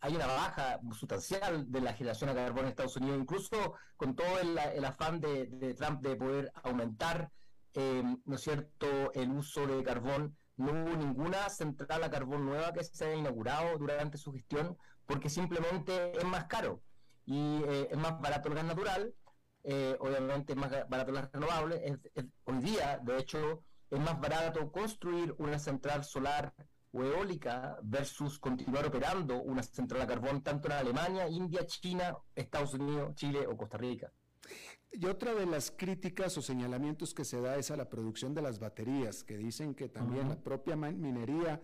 [0.00, 4.40] hay una baja sustancial de la generación de carbón en Estados Unidos, incluso con todo
[4.40, 7.30] el, afán de, Trump de poder aumentar,
[7.74, 10.36] em, ¿no es cierto?, el uso de carbón.
[10.56, 14.76] No hubo ninguna central a carbón nueva que se haya inaugurado durante su gestión,
[15.06, 16.82] porque simplemente es más caro
[17.24, 19.14] y eh, es más barato el gas natural,
[19.62, 21.98] eh, obviamente es más barato el gas renovable.
[22.44, 26.52] hoy día, de hecho, es más barato construir una central solar
[26.92, 32.74] o eólica versus continuar operando una central a carbón tanto en Alemania, India, China, Estados
[32.74, 34.12] Unidos, Chile o Costa Rica.
[34.92, 38.42] Y otra de las críticas o señalamientos que se da es a la producción de
[38.42, 41.62] las baterías, que dicen que también la propia minería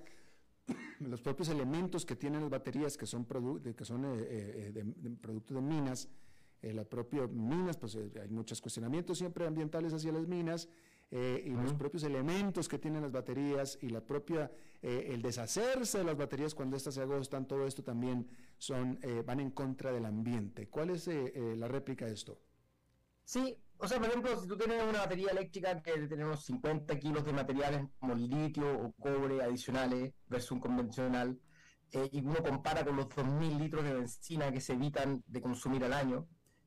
[1.01, 5.55] los propios elementos que tienen las baterías, que son, que son eh, eh, de, producto
[5.55, 6.09] de minas,
[6.63, 10.69] eh, las propias minas, pues hay muchos cuestionamientos siempre ambientales hacia las minas,
[11.11, 14.51] eh, y los propios elementos que tienen las baterías y la propia,
[14.83, 18.29] eh, el deshacerse de las baterías cuando éstas se agostan, todo esto también
[18.59, 20.69] son, eh, van en contra del ambiente.
[20.69, 22.41] ¿Cuál es la réplica de esto?
[23.25, 26.99] Sí, o sea, por ejemplo, si tú tienes una batería eléctrica que tiene unos 50
[26.99, 31.39] kilos de materiales como litio o cobre adicionales versus un convencional,
[32.13, 35.93] y uno compara con los 2.000 litros de benzina que se evitan de consumir al
[35.93, 36.27] año,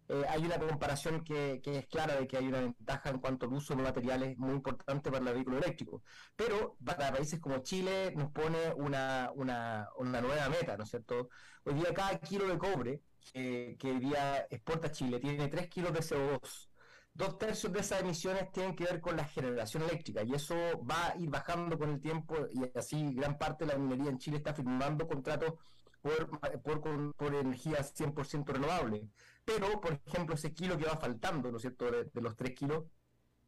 [0.10, 3.54] eh, hay una comparación que, es clara de que hay una ventaja en cuanto al
[3.54, 6.04] uso de materiales muy importante para el vehículo eléctrico.
[6.36, 11.30] Pero para países como Chile nos pone una, una, una nueva meta, ¿no es cierto?
[11.64, 13.02] Hoy día cada kilo de cobre
[13.34, 16.70] que hoy día exporta Chile tiene 3 kilos de CO2.
[17.14, 20.56] Dos tercios de esas emisiones tienen que ver con la generación eléctrica y eso
[20.90, 24.18] va a ir bajando con el tiempo y así gran parte de la minería en
[24.18, 25.54] Chile está firmando contratos
[26.02, 26.30] por,
[26.62, 29.10] por, por energía 100% renovable.
[29.50, 32.84] Pero, por ejemplo, ese kilo que va faltando, ¿no es cierto?, de, los 3 kilos,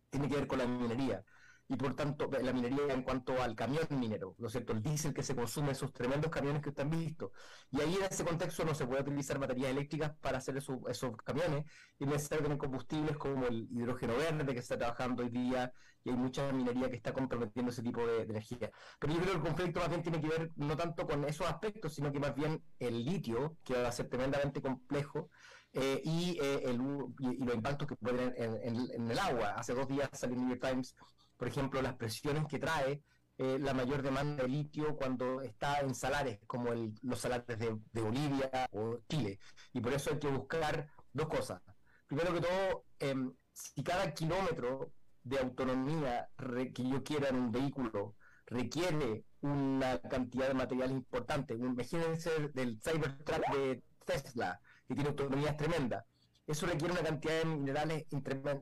[0.09, 1.23] tiene que ver con la minería.
[1.67, 5.13] Y por tanto, la minería en cuanto al camión minero, ¿no es cierto?, el diésel
[5.13, 7.29] que se consume, esos tremendos camiones que están vistos.
[7.69, 11.65] Y ahí en ese contexto no se puede utilizar baterías eléctricas para hacer esos, camiones,
[11.99, 15.71] y es necesario tener combustibles como el hidrógeno verde que está trabajando hoy día,
[16.03, 18.71] y hay mucha minería que está comprometiendo ese tipo de, energía.
[18.99, 21.93] Pero yo creo que el conflicto más tiene que ver no tanto con esos aspectos,
[21.93, 25.29] sino que más bien el litio, que va a ser tremendamente complejo,
[25.73, 26.81] eh, y, eh, el,
[27.19, 29.51] y, los impactos que pueden en, en, el agua.
[29.51, 30.95] Hace dos días salió en New York Times,
[31.37, 33.01] por ejemplo, las presiones que trae
[33.37, 37.77] eh, la mayor demanda de litio cuando está en salares como el, los salares de,
[37.91, 39.39] de Bolivia o Chile.
[39.73, 41.61] Y por eso hay que buscar dos cosas.
[42.05, 44.91] Primero que todo, em, si cada kilómetro
[45.23, 46.29] de autonomía
[46.73, 48.15] que yo quiera en un vehículo
[48.45, 51.55] requiere una cantidad de material importante.
[51.55, 54.59] Imagínense del Cybertruck de Tesla,
[54.91, 56.03] que tiene autonomías tremendas.
[56.45, 58.05] Eso requiere una cantidad de minerales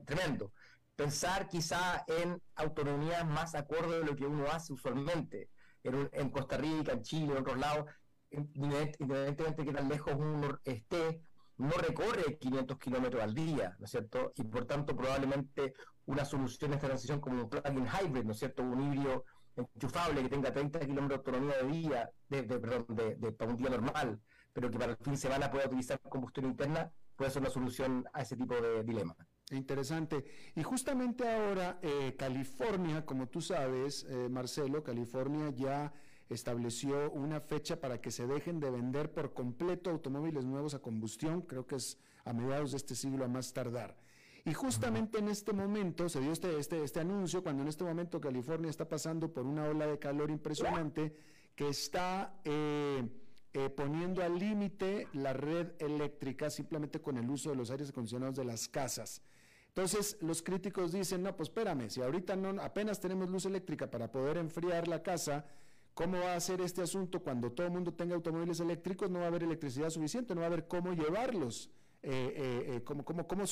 [0.04, 0.52] tremendo.
[0.94, 5.48] Pensar quizá en autonomías más acorde de lo que uno hace usualmente,
[5.82, 7.86] en, Costa Rica, en Chile, en otros lados,
[8.30, 11.22] independientemente de que tan lejos uno esté,
[11.56, 14.32] no recorre 500 kilómetros al día, ¿no es cierto?
[14.36, 15.74] Y por tanto, probablemente
[16.06, 18.62] una solución de esta transición como un plug-in hybrid, ¿no es cierto?
[18.62, 19.24] Un híbrido
[19.56, 23.70] enchufable que tenga 30 kilómetros de autonomía de día, de, perdón, de, para un día
[23.70, 24.20] normal,
[24.52, 28.06] pero que para el fin de semana pueda utilizar combustión interna, puede ser una solución
[28.12, 29.16] a ese tipo de dilema.
[29.50, 30.24] Interesante.
[30.54, 35.92] Y justamente ahora, eh, California, como tú sabes, eh, Marcelo, California ya
[36.28, 41.42] estableció una fecha para que se dejen de vender por completo automóviles nuevos a combustión,
[41.42, 43.96] creo que es a mediados de este siglo a más tardar.
[44.44, 48.20] Y justamente en este momento se dio este, este, este anuncio, cuando en este momento
[48.20, 51.14] California está pasando por una ola de calor impresionante
[51.54, 53.06] que está eh,
[53.52, 58.36] eh, poniendo al límite la red eléctrica simplemente con el uso de los aires acondicionados
[58.36, 59.22] de las casas.
[59.68, 64.10] Entonces los críticos dicen, no, pues espérame, si ahorita no, apenas tenemos luz eléctrica para
[64.10, 65.46] poder enfriar la casa,
[65.94, 69.10] ¿Cómo va a ser este asunto cuando todo el mundo tenga automóviles eléctricos?
[69.10, 71.70] No va a haber electricidad suficiente, no va a haber cómo llevarlos,
[72.02, 73.44] eh, eh, eh cómo, cómo, cómo,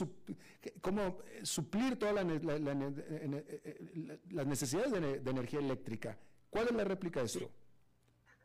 [1.42, 2.14] suplir todas
[4.30, 6.18] las necesidades de, energía eléctrica.
[6.48, 7.50] ¿Cuál es la réplica de esto?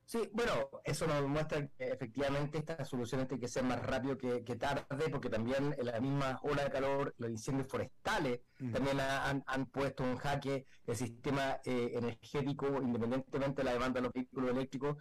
[0.05, 4.55] Sí, bueno, eso nos muestra que efectivamente estas soluciones tienen que ser más rápido que,
[4.55, 8.41] tarde, porque también en la misma ola de calor, los incendios forestales
[8.71, 14.13] también han, puesto en jaque el sistema eh, energético, independientemente de la demanda de los
[14.13, 14.97] vehículos eléctricos.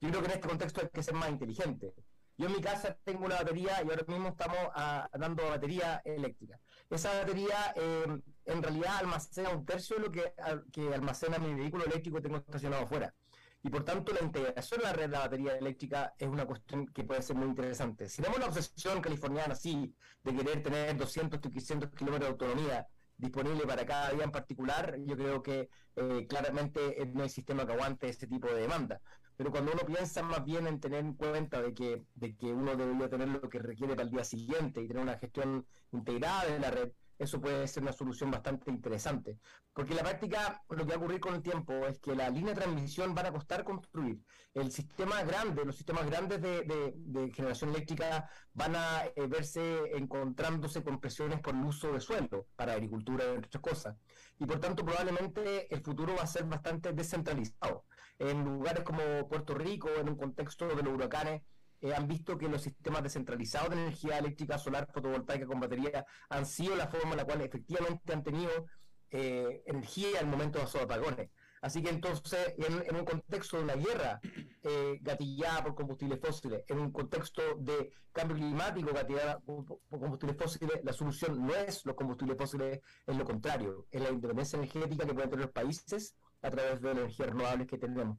[0.00, 1.94] Yo creo que en este contexto hay que ser más inteligente.
[2.36, 6.58] Yo en mi casa tengo una batería y ahora mismo estamos a, dando batería eléctrica.
[6.90, 8.06] Esa batería eh,
[8.46, 10.32] en realidad almacena un tercio de lo que,
[10.72, 13.14] que almacena mi vehículo eléctrico que tengo estacionado afuera
[13.64, 16.86] y por tanto la integración en la red de la batería eléctrica es una cuestión
[16.86, 18.10] que puede ser muy interesante.
[18.10, 22.86] Si tenemos la obsesión californiana así de querer tener 200 o 300 kilómetros de autonomía
[23.16, 27.72] disponible para cada día en particular, yo creo que eh, claramente no hay sistema que
[27.72, 29.00] aguante ese tipo de demanda.
[29.34, 32.76] Pero cuando uno piensa más bien en tener en cuenta de que, de que uno
[32.76, 36.58] debería tener lo que requiere para el día siguiente y tener una gestión integrada de
[36.58, 39.38] la red, eso puede ser una solución bastante interesante.
[39.72, 42.30] Porque en la práctica lo que va a ocurrir con el tiempo es que la
[42.30, 44.20] línea de transmisión van a costar construir.
[44.52, 51.00] El sistema grande, los sistemas grandes de, generación eléctrica van a eh, verse encontrándose con
[51.00, 53.96] presiones por el uso de suelo para agricultura, entre otras cosas.
[54.38, 57.84] Y por tanto probablemente el futuro va a ser bastante descentralizado.
[58.18, 61.42] En lugares como Puerto Rico, en un contexto de los huracanes,
[61.84, 66.46] eh, han visto que los sistemas descentralizados de energía eléctrica, solar, fotovoltaica con batería han
[66.46, 68.50] sido la forma en la cual efectivamente han tenido
[69.10, 71.28] eh, energía al momento de los apagones.
[71.60, 74.18] Así que entonces, en, un contexto de una guerra
[74.62, 80.80] eh, gatillada por combustibles fósiles, en un contexto de cambio climático gatillada por, combustibles fósiles,
[80.84, 85.12] la solución no es los combustibles fósiles, es lo contrario, es la independencia energética que
[85.12, 88.16] pueden tener los países a través de las energías renovables que tenemos.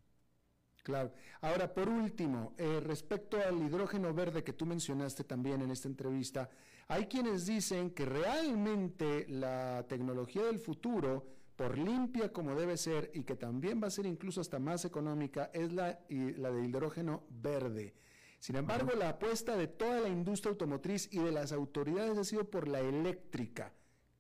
[0.86, 1.12] Claro.
[1.42, 6.48] Ahora, por último, eh, respecto al hidrógeno verde que tú mencionaste también en esta entrevista,
[6.88, 11.26] hay quienes dicen que realmente la tecnología del futuro
[11.56, 15.50] por limpia como debe ser y que también va a ser incluso hasta más económica,
[15.56, 17.96] es la, la de hidrógeno verde.
[18.38, 22.48] Sin embargo, la apuesta de toda la industria automotriz y de las autoridades ha sido
[22.48, 23.74] por la eléctrica.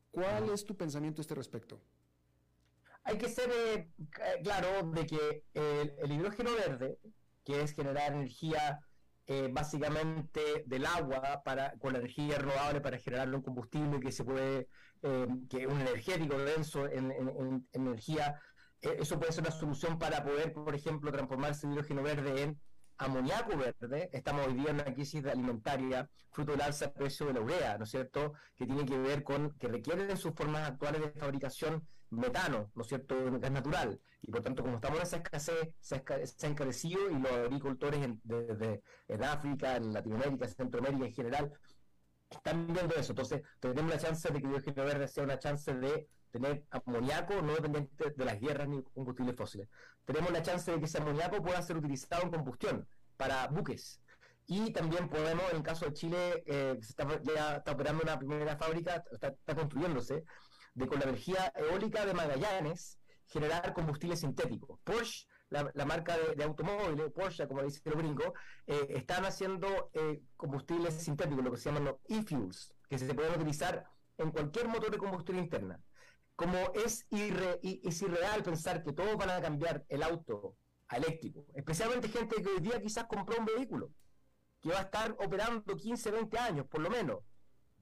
[0.09, 1.79] ¿Cuál es tu pensamiento a este respecto?
[3.05, 3.89] Hay que ser eh,
[4.43, 6.97] claro de que el, hidrógeno verde,
[7.43, 8.79] que es generar energía
[9.27, 14.67] eh, básicamente del agua para con energía renovable para generar un combustible que se puede
[15.01, 18.41] eh, que es un energético denso en, energía,
[18.81, 22.59] eh, eso puede ser una solución para poder, por ejemplo, transformarse el hidrógeno verde en
[22.97, 24.09] amoníaco verde.
[24.13, 27.83] Estamos hoy día en una crisis alimentaria, fruto del alza precio de la urea, ¿no
[27.83, 31.87] es cierto?, que tiene que ver con que requieren en sus formas actuales de fabricación
[32.09, 33.99] metano, ¿no es cierto?, gas natural.
[34.21, 38.21] Y por tanto, como estamos en esa escasez, se ha encarecido y los agricultores en,
[39.07, 41.51] en África, en Latinoamérica, Centroamérica en general,
[42.29, 43.11] están viendo eso.
[43.11, 47.53] Entonces, tenemos la chance de que hidrógeno verde sea una chance de tener amoníaco no
[47.53, 49.69] dependiente de las guerras ni combustibles fósiles.
[50.03, 54.01] Tenemos la chance de que ese amoníaco pueda ser utilizado en combustión para buques.
[54.47, 58.19] Y también podemos, en el caso de Chile, eh, se está, ya está operando una
[58.19, 60.23] primera fábrica, está, está construyéndose,
[60.75, 64.79] de con la energía eólica de Magallanes generar combustible sintético.
[64.83, 68.33] Porsche la, marca de, automóviles, Porsche, como dice el gringo,
[68.67, 73.35] eh, están haciendo eh, combustibles sintéticos, lo que se llaman los e-fuels, que se pueden
[73.35, 73.85] utilizar
[74.17, 75.79] en cualquier motor de combustión interna.
[76.35, 80.57] Como es, es irreal pensar que todos van a cambiar el auto
[80.87, 83.91] a eléctrico, especialmente gente que hoy día quizás compró un vehículo,
[84.61, 87.19] que va a estar operando 15, 20 años por lo menos.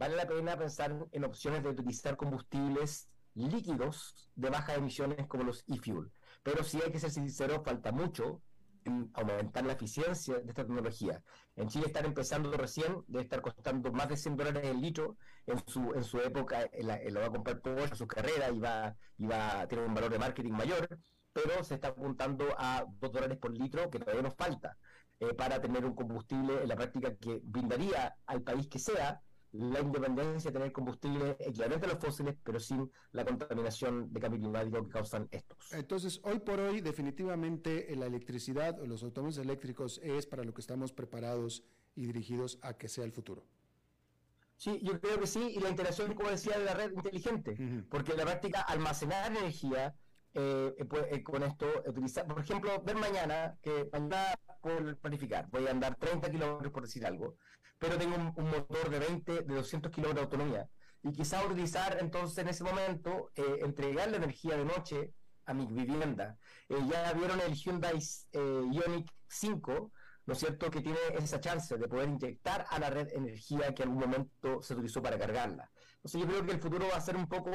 [0.03, 5.63] Vale la pena pensar en opciones de utilizar combustibles líquidos de bajas emisiones como los
[5.65, 6.11] e-fuel.
[6.43, 8.41] Pero si hay que ser sincero, falta mucho
[8.83, 11.23] en aumentar la eficiencia de esta tecnología.
[11.55, 15.15] En Chile están empezando recién, debe estar costando más de 100 dólares el litro.
[15.45, 16.69] En su, en su época
[17.09, 20.11] lo va a comprar por su carrera y va, y va a tener un valor
[20.11, 20.99] de marketing mayor,
[21.31, 24.77] pero se está apuntando a 2 dólares por litro, que todavía nos falta,
[25.21, 29.21] eh, para tener un combustible en la práctica que brindaría al país que sea
[29.53, 34.39] la independencia de tener combustible equivalente a los fósiles, pero sin la contaminación de cambio
[34.39, 35.71] climático que causan estos.
[35.73, 40.61] Entonces, hoy por hoy, definitivamente la electricidad o los automóviles eléctricos es para lo que
[40.61, 41.63] estamos preparados
[41.95, 43.45] y dirigidos a que sea el futuro.
[44.57, 47.55] Sí, yo creo que sí, y la interacción, como decía, de la red inteligente,
[47.89, 49.95] porque en la práctica almacenar energía
[50.33, 55.67] eh, pues, eh, con esto, utilizar, por ejemplo, ver mañana que anda por planificar, voy
[55.67, 57.35] a andar 30 kilómetros por decir algo,
[57.79, 60.69] pero tengo un, motor de 20, de 200 kilómetros de autonomía.
[61.03, 65.11] Y quizá utilizar entonces en ese momento, eh, entregar la energía de noche
[65.45, 66.37] a mi vivienda.
[66.69, 67.97] Eh, ya vieron el Hyundai
[68.31, 69.91] eh, Ioniq 5,
[70.25, 73.83] ¿no es cierto?, que tiene esa chance de poder inyectar a la red energía que
[73.83, 75.69] en algún momento se utilizó para cargarla.
[75.95, 77.51] Entonces yo creo que el futuro va a ser un poco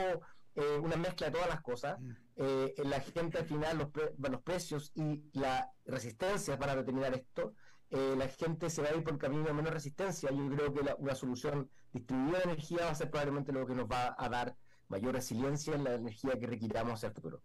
[0.83, 2.01] una mezcla de todas las cosas.
[2.01, 2.89] Mm.
[2.89, 3.89] la gente al final, los,
[4.19, 7.55] los precios y la resistencia para determinar esto,
[7.91, 10.31] eh, la gente se va a ir por el camino de menos resistencia.
[10.31, 13.75] Yo creo que la, una solución distribuida de energía va a ser probablemente lo que
[13.75, 14.57] nos va a dar
[14.89, 17.43] mayor resiliencia en la energía que requiramos hacia el futuro.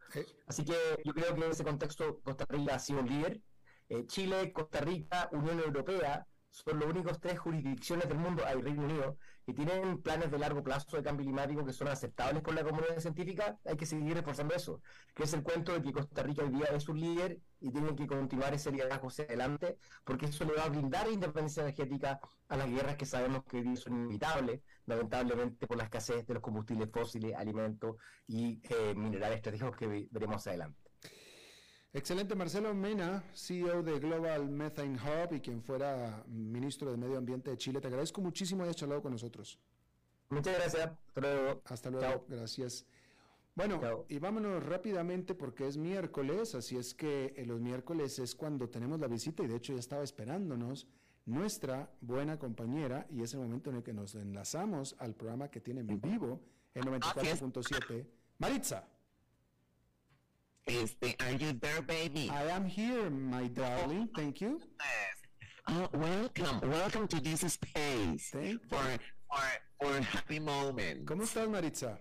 [0.48, 3.42] Así que yo creo que en ese contexto Costa Rica ha sido un líder.
[3.90, 8.84] Eh, Chile, Costa Rica, Unión Europea son los únicos tres jurisdicciones del mundo, hay Reino
[8.84, 12.64] Unido, que tienen planes de largo plazo de cambio climático que son aceptables por la
[12.64, 14.82] comunidad científica, hay que seguir reforzando eso,
[15.14, 17.96] que es el cuento de que Costa Rica hoy día es un líder y tienen
[17.96, 22.58] que continuar ese liderazgo hacia adelante, porque eso le va a brindar independencia energética a
[22.58, 26.90] las guerras que sabemos que hoy son inevitables, lamentablemente por la escasez de los combustibles
[26.92, 27.96] fósiles, alimentos
[28.28, 30.83] y eh, minerales estratégicos que veremos adelante.
[31.96, 37.52] Excelente, Marcelo Mena, CEO de Global Methane Hub y quien fuera ministro de Medio Ambiente
[37.52, 37.80] de Chile.
[37.80, 39.60] Te agradezco muchísimo hayas charlado con nosotros.
[40.30, 40.92] Muchas gracias.
[41.08, 41.62] Hasta luego.
[41.66, 42.26] Hasta luego.
[42.28, 42.86] Gracias.
[43.54, 49.00] Bueno, y vámonos rápidamente porque es miércoles, así es que los miércoles es cuando tenemos
[49.00, 50.88] la visita y de hecho ya estaba esperándonos
[51.28, 55.62] nuestra buena compañera y es el momento en el que nos enlazamos al programa que
[55.62, 56.42] tiene en vivo
[56.74, 58.08] en 94.7.
[58.40, 58.88] Maritza.
[60.74, 62.30] Este, are you there, baby?
[62.30, 64.08] I am here, my darling.
[64.16, 64.62] Thank you.
[65.68, 68.78] Uh, welcome, welcome to this space Thank for,
[69.30, 69.42] for,
[69.82, 71.06] for a happy moment.
[71.06, 72.00] ¿Cómo estás, Maritza?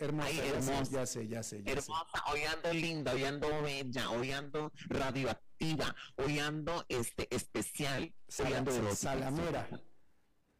[0.00, 0.90] Hermosa, Ay, sé, hermosa.
[0.92, 1.72] ya sé, ya sé, ya sé.
[1.72, 8.12] hermosa, hoy ando linda, hoy ando bella, hoy ando radioactiva, hoy ando este, especial, hoy
[8.28, 9.68] Sala- ando salamera.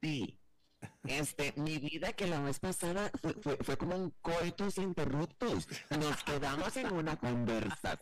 [0.03, 0.38] Sí.
[1.05, 5.67] Este, mi vida que la vez pasada fue, fue, fue como un coitus interruptus.
[5.91, 7.99] Nos quedamos en una conversación.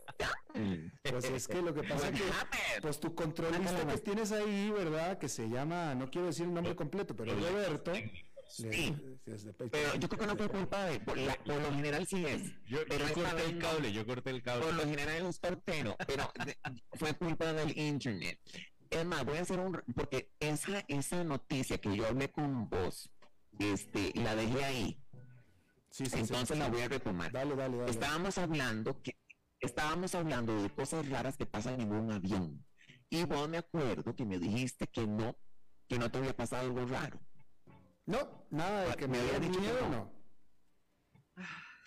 [1.02, 4.70] Pues es que lo que pasa What es que, pues tu controlista que tienes ahí,
[4.70, 5.18] ¿verdad?
[5.18, 7.92] Que se llama, no quiero decir el nombre completo, pero Roberto.
[8.48, 8.94] Sí.
[9.24, 12.42] Pero yo creo que no fue culpa de, por, la- por lo general sí es.
[12.66, 13.64] Yo, Pero yo corté el no.
[13.66, 14.72] cable, yo corté el Por cable.
[14.72, 16.56] lo general es tortero, pero de-
[16.92, 18.38] fue culpa del internet.
[18.90, 23.10] Es más, voy a hacer un, porque esa, esa noticia que yo hablé con vos,
[23.58, 25.02] este, la dejé ahí.
[25.90, 26.18] Sí, sí, sí.
[26.20, 27.32] Entonces la voy a retomar.
[27.32, 27.90] Dale, dale, dale.
[27.90, 29.16] Estábamos hablando que,
[29.60, 32.64] estábamos hablando de cosas raras que pasan en un avión.
[33.08, 35.38] Y vos me acuerdo que me dijiste que no,
[35.88, 37.20] que no te había pasado algo raro.
[38.04, 39.90] No, nada de que me Me había dicho miedo, no.
[39.90, 40.12] no.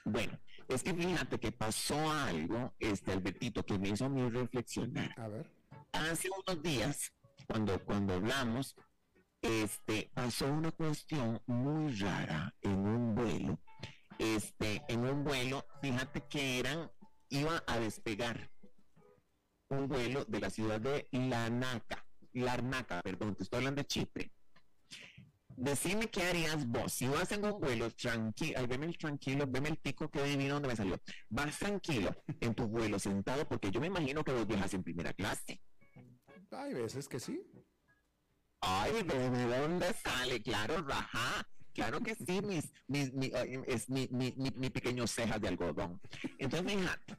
[0.05, 5.13] Bueno, es que fíjate que pasó algo, este Albertito, que me hizo a mí reflexionar.
[5.17, 5.58] A ver.
[5.93, 7.13] Hace unos días,
[7.47, 8.75] cuando, cuando hablamos,
[9.41, 13.59] este, pasó una cuestión muy rara en un vuelo.
[14.17, 16.91] Este, en un vuelo, fíjate que eran,
[17.29, 18.51] iba a despegar
[19.69, 24.31] un vuelo de la ciudad de Larnaca, Larnaca, perdón, te estoy hablando de Chipre.
[25.55, 26.93] Decime qué harías vos.
[26.93, 30.69] Si vas en un vuelo tranquilo, veme el tranquilo, veme el tico que divino donde
[30.69, 30.97] me salió.
[31.29, 35.13] Vas tranquilo en tu vuelo sentado, porque yo me imagino que vos viajas en primera
[35.13, 35.61] clase.
[36.51, 37.41] Hay veces que sí.
[38.61, 40.41] Ay, ¿de de dónde sale?
[40.41, 41.47] Claro, raja.
[41.73, 43.31] Claro que sí, mis, mis, mi,
[43.67, 46.01] es mi, mi, mi, pequeño cejas de algodón.
[46.37, 47.17] Entonces, fíjate,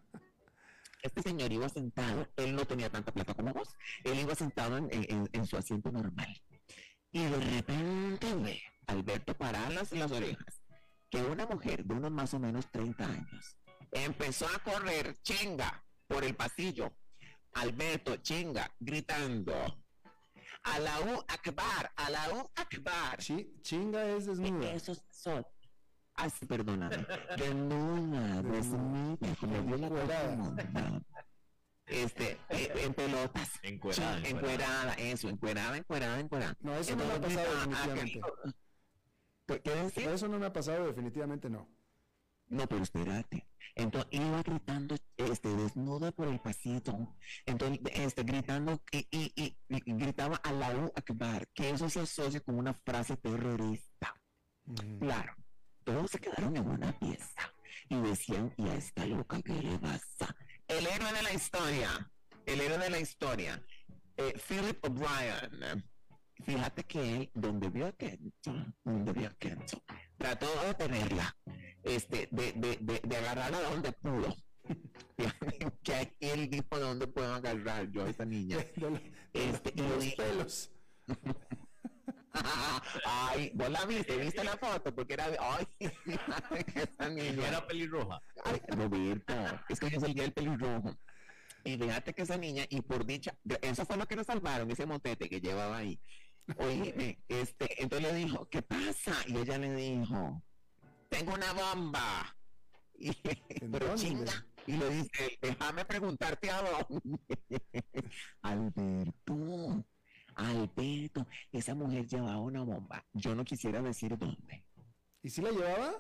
[1.02, 3.74] este señor iba sentado, él no tenía tanta plata como vos,
[4.04, 6.42] él iba sentado en, su asiento normal.
[7.12, 10.60] Y de repente ve, Alberto parar las, las orejas,
[11.08, 13.56] que una mujer de unos más o menos 30 años
[13.92, 16.92] empezó a correr chinga por el pasillo.
[17.54, 19.54] Alberto chinga, gritando.
[20.62, 23.18] A la U Akbar, a la U Akbar.
[23.18, 24.72] Chi- chinga es desnuda.
[24.72, 25.46] Esos son.
[26.14, 26.96] Ay, sí, perdóname.
[27.38, 31.02] Desnuda, desnuda, como dio la cosa.
[31.86, 33.50] Este, eh, en pelotas.
[33.62, 34.28] Encuerada, Sí, encuerada.
[34.28, 36.56] encuerada, eso, encuerada, encuerada, encuerada.
[36.60, 38.20] No, eso no me ha pasado ah, definitivamente.
[39.46, 40.08] ¿Qué qué decir?
[40.08, 41.68] Eso no me ha pasado definitivamente, no.
[42.48, 43.46] No, pero espérate.
[43.74, 47.14] Entonces iba gritando, este, desnuda por el pasillo.
[47.46, 52.56] Entonces, este, gritando y, y, y- y gritaba Allahu Akbar, que eso se asocia con
[52.58, 54.14] una frase terrorista.
[55.00, 55.34] Claro,
[55.84, 57.52] todos se quedaron en una pieza
[57.88, 60.34] y decían, y a esta loca, ¿qué le pasa?
[60.68, 62.10] El héroe de la historia,
[62.46, 63.64] el héroe de la historia,
[64.16, 65.84] eh, Philip O'Brien.
[66.44, 69.80] Fíjate que él, donde vio a Kenton, donde vio a Kenton,
[70.20, 71.34] trató de detenerla,
[71.82, 74.36] este, de, de, de, de agarrarla donde pudo.
[75.82, 78.58] que aquí él dijo dónde puedo agarrar yo a esa niña.
[79.32, 80.72] Este, y de yo los pelos.
[83.04, 85.66] Ay, vos la viste, viste la foto, porque era de, ay,
[86.74, 87.48] esa niña.
[87.48, 88.22] Era pelirroja.
[88.44, 89.34] Ay, Roberto,
[89.68, 90.96] es que hoy es el pelirrojo.
[91.64, 94.86] Y fíjate que esa niña, y por dicha, eso fue lo que nos salvaron, ese
[94.86, 96.00] motete que llevaba ahí.
[96.58, 99.14] Oye, este, entonces le dijo, ¿qué pasa?
[99.26, 100.42] Y ella le dijo,
[101.08, 102.36] tengo una bomba.
[103.02, 103.14] Y,
[103.72, 104.46] pero chinga.
[104.66, 107.18] Y le dice, déjame preguntarte a dónde.
[108.42, 109.84] Alberto,
[110.34, 113.02] Alberto, esa mujer llevaba una bomba.
[113.14, 114.66] Yo no quisiera decir dónde.
[115.22, 115.94] ¿Y si la llevaba?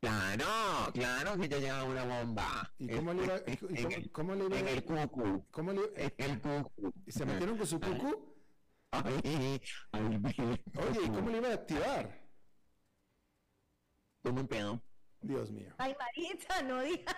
[0.00, 2.74] Claro, claro que ella llevaba una bomba.
[2.78, 3.36] ¿Y cómo le iba?
[3.46, 4.58] Y cómo- en el- cómo le iba?
[4.60, 5.46] en el cucu.
[5.50, 6.92] ¿Cómo le En el cucu.
[7.06, 8.33] ¿Y se metieron con su cucu?
[9.02, 9.60] Ay,
[9.92, 10.42] Alberto.
[10.42, 12.24] Oye, ¿y cómo le iba a activar?
[14.22, 14.82] Como un pedo.
[15.20, 15.74] Dios mío.
[15.78, 17.16] Ay, Maritza, no diga.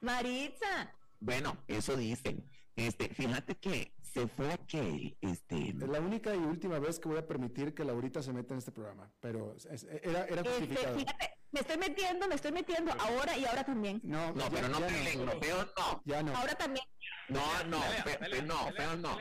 [0.00, 0.92] Maritza.
[1.20, 2.48] Bueno, eso dicen.
[2.76, 7.18] Este, fíjate que se fue aquel, este, Es la única y última vez que voy
[7.18, 9.12] a permitir que Laurita se meta en este programa.
[9.20, 10.98] Pero es- era, era Este, justificado.
[10.98, 14.00] fíjate, me estoy metiendo, me estoy metiendo ahora y ahora también.
[14.02, 16.02] No, no, ya- pero no ya peleen, no, feo no.
[16.04, 16.36] Ya no.
[16.36, 16.86] Ahora también.
[17.28, 19.18] No, no, fe- no, feo no.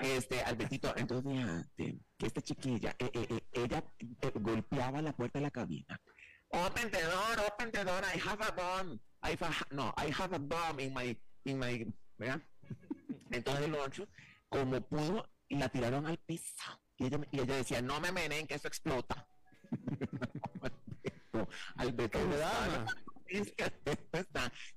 [0.00, 5.38] Este, Albertito, entonces fíjate que esta chiquilla, eh, eh, eh, ella eh, golpeaba la puerta
[5.38, 6.00] de la cabina.
[6.50, 8.98] Open the door, open the door, I have a bomb.
[9.22, 11.86] I have, no, I have a bomb in my, in my,
[12.18, 12.42] ¿verdad?
[13.30, 14.08] Entonces el otro,
[14.48, 16.80] como pudo, la tiraron al piso.
[16.98, 19.26] Y ella, y ella decía, no me menen, que eso explota.
[21.76, 22.24] Alberto, ¡Qué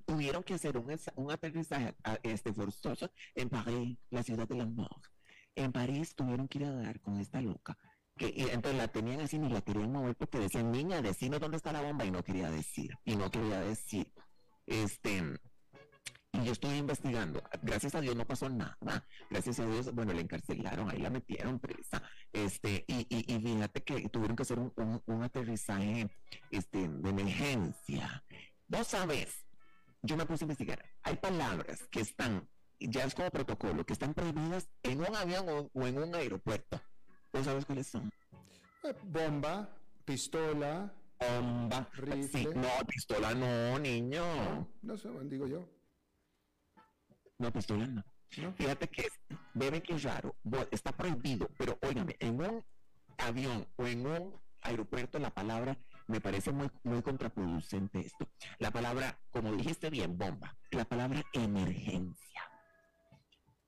[0.06, 5.02] tuvieron que hacer un, un aterrizaje a- este forzoso en París, la ciudad del amor.
[5.56, 7.78] En París tuvieron que ir a dar con esta loca
[8.18, 11.72] que entonces la tenían así ni la querían mover porque decían, niña, decinos dónde está
[11.72, 14.12] la bomba y no quería decir, y no quería decir.
[14.66, 15.24] Este,
[16.32, 17.42] y yo estuve investigando.
[17.62, 19.06] Gracias a Dios no pasó nada.
[19.30, 22.02] Gracias a Dios, bueno, la encarcelaron, ahí la metieron presa.
[22.32, 26.10] Este, y, y, y fíjate que tuvieron que hacer un, un, aterrizaje
[26.52, 28.24] este, de emergencia.
[28.68, 29.46] Vos sabes,
[30.02, 30.86] yo me puse a investigar.
[31.04, 32.48] Hay palabras que están,
[32.80, 36.80] ya es como protocolo, que están prohibidas en un avión o, en un aeropuerto.
[37.34, 38.12] ¿Vos sabes cuáles son?
[38.84, 39.70] Eh, bomba,
[40.06, 40.94] pistola.
[41.20, 41.90] Bomba.
[41.94, 42.56] Rifle.
[42.56, 44.24] no, pistola no, niño.
[44.24, 45.79] No, no sé, digo yo.
[47.40, 48.04] No, pistola no.
[48.56, 49.08] Fíjate que
[49.54, 50.36] debe que es raro,
[50.72, 52.64] está prohibido, pero óigame, en un
[53.18, 55.78] avión o en un aeropuerto la palabra
[56.08, 58.30] me parece muy, muy contraproducente esto.
[58.60, 62.44] La palabra, como dijiste bien, bomba, la palabra emergencia.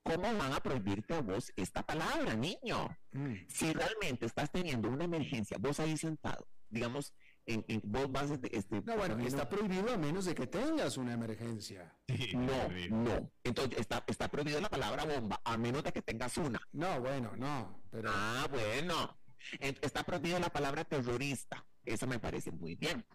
[0.03, 2.89] ¿Cómo van a prohibirte a vos esta palabra, niño?
[3.11, 3.36] Mm.
[3.47, 7.13] Si realmente estás teniendo una emergencia, vos ahí sentado, digamos,
[7.46, 8.82] en, vos vas de este.
[8.84, 11.96] No, bueno, está prohibido a menos de que tengas una emergencia.
[12.34, 13.32] no, no.
[13.44, 16.62] Entonces está, está prohibida la palabra bomba, a menos de que tengas una.
[16.72, 17.84] No, bueno, no.
[17.89, 18.10] Pero...
[18.12, 19.18] Ah, bueno.
[19.60, 21.66] Está prohibida la palabra terrorista.
[21.84, 23.06] Eso me parece muy bien.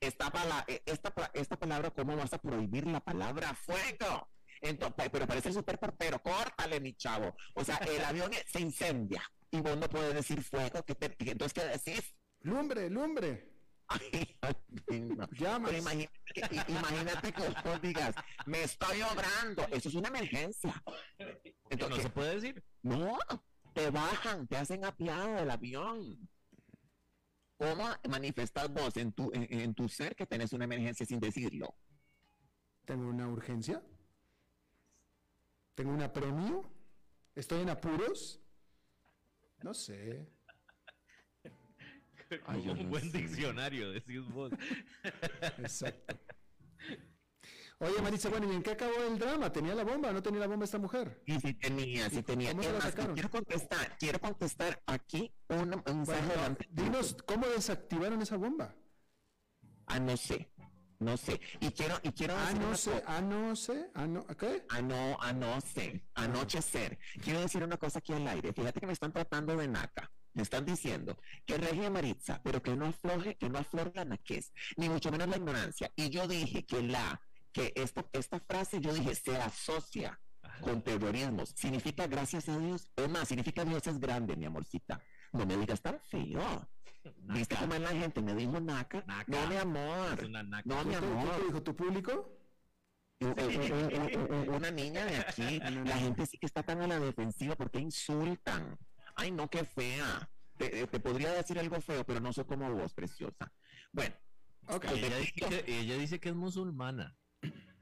[0.00, 0.32] Esta,
[0.68, 4.28] e, esta, esta palabra, ¿cómo vas a prohibir la palabra fuego?
[4.60, 7.36] Entonces, pero parece súper portero, córtale, mi chavo.
[7.54, 10.82] O sea, el avión se incendia y vos no puedes decir fuego.
[10.84, 12.14] ¿qué te, entonces, ¿qué decís?
[12.42, 13.48] Lumbre, lumbre.
[16.68, 18.14] imagínate, que vos digas,
[18.46, 19.66] me estoy obrando.
[19.70, 20.82] Eso es una emergencia.
[21.70, 22.62] Entonces, ¿No se puede decir?
[22.82, 23.18] No,
[23.74, 26.28] te bajan, te hacen apiado del avión.
[27.56, 31.74] ¿Cómo manifestas vos en tu, en, tu ser que tenés una emergencia sin decirlo?
[32.84, 33.82] ¿Tengo una urgencia?
[35.74, 36.70] ¿Tengo un apremio?
[37.34, 38.40] ¿Estoy en apuros?
[39.62, 40.37] No sé.
[42.48, 44.52] Un buen diccionario, decís vos.
[45.58, 46.16] Exacto.
[47.80, 49.52] Oye, Marisa, bueno, ¿y en qué acabó el drama?
[49.52, 51.22] ¿Tenía la bomba o no tenía la bomba esta mujer?
[51.24, 52.50] Sí, sí tenía, sí tenía.
[52.50, 56.56] ¿Cómo la quiero contestar, quiero contestar aquí un mensaje.
[56.70, 58.74] dinos, ¿cómo desactivaron esa bomba?
[59.86, 60.50] Ah, no sé.
[60.98, 61.40] No sé.
[61.60, 64.66] Y quiero, y quiero ah, no sé, ah, no sé, ah, no, ¿qué?
[64.68, 66.98] Ah, no, ah, no sé, anochecer.
[67.22, 68.52] Quiero decir una cosa aquí al aire.
[68.52, 70.10] Fíjate que me están tratando de naca.
[70.38, 74.52] Me están diciendo que regie Maritza, pero que no afloje, que no aflore la naquez,
[74.76, 75.90] ni mucho menos la ignorancia.
[75.96, 77.20] Y yo dije que la,
[77.50, 80.16] que esta, esta frase, yo dije, se asocia
[80.60, 81.44] con terrorismo.
[81.44, 82.88] Significa gracias a Dios.
[82.94, 85.02] Es más, significa Dios es grande, mi amorcita.
[85.32, 86.68] No me digas tan feo.
[87.16, 88.22] ¿Viste cómo es la gente?
[88.22, 89.04] Me dijo naca.
[89.26, 90.30] No, mi amor.
[90.64, 91.36] No, mi amor.
[91.36, 92.30] ¿Qué dijo tu público?
[93.20, 95.58] Una niña de aquí.
[95.84, 98.78] La gente sí que está tan a la defensiva porque insultan.
[99.18, 100.30] Ay, no, qué fea.
[100.56, 103.52] Te, podría decir algo feo, pero no soy como vos, preciosa.
[103.92, 104.14] Bueno.
[104.68, 105.04] Okay.
[105.04, 107.16] Ella, dice que, ella dice que es musulmana.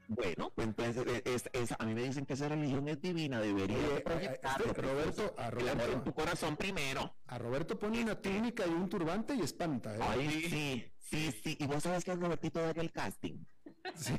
[0.07, 4.03] Bueno, pues entonces es, a mí me dicen que esa religión es divina, debería eh,
[4.09, 7.17] eh, este, Roberto, a Roberto, en tu corazón primero.
[7.27, 9.95] A Roberto pone una túnica y un turbante y espanta.
[9.95, 9.99] ¿eh?
[10.01, 11.57] Ay, sí, sí, sí.
[11.59, 13.43] Y vos sabes que es Robertito de aquel casting.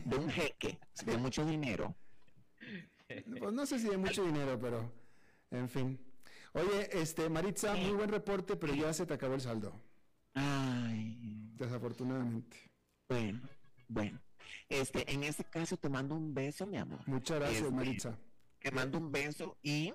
[0.05, 1.97] De un jeque, de mucho dinero.
[3.41, 4.93] Pues no sé si de mucho dinero, pero
[5.51, 6.08] en fin.
[6.53, 9.72] Oye, este, Maritza, muy buen reporte, pero ya se te acabó el saldo.
[10.34, 11.16] Ay.
[11.57, 12.57] Desafortunadamente.
[13.09, 13.40] Bueno,
[13.88, 14.20] bueno.
[14.68, 17.01] Este, en este caso te mando un beso, mi amor.
[17.07, 18.18] Muchas gracias, este, Maritza.
[18.61, 19.92] Te mando un beso y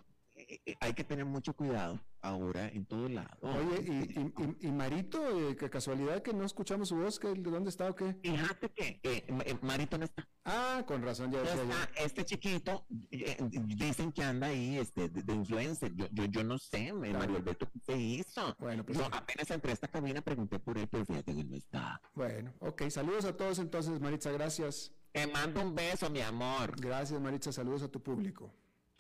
[0.80, 3.38] hay que tener mucho cuidado ahora en todos lados.
[3.42, 7.90] Oye, y, y, Marito, eh, qué casualidad que no escuchamos su voz, ¿de dónde está
[7.90, 8.16] o qué?
[8.24, 9.26] Fíjate que
[9.62, 10.28] Marito no está.
[10.46, 11.90] Ah, con razón, ya, está.
[11.98, 15.94] Este chiquito, dicen que anda ahí este, de, influencer.
[15.96, 18.56] Yo, yo, no sé, Mario Alberto, ¿qué hizo?
[18.58, 18.98] Bueno, pues.
[19.00, 22.02] apenas entré a esta cabina, pregunté por él, pero fíjate que no está.
[22.14, 24.94] Bueno, ok, saludos a todos entonces, Maritza, gracias.
[25.12, 26.76] Te mando un beso, mi amor.
[26.80, 28.52] Gracias, Maritza, saludos a tu público.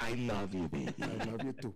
[0.09, 0.93] I love you, baby.
[1.01, 1.73] I love you too.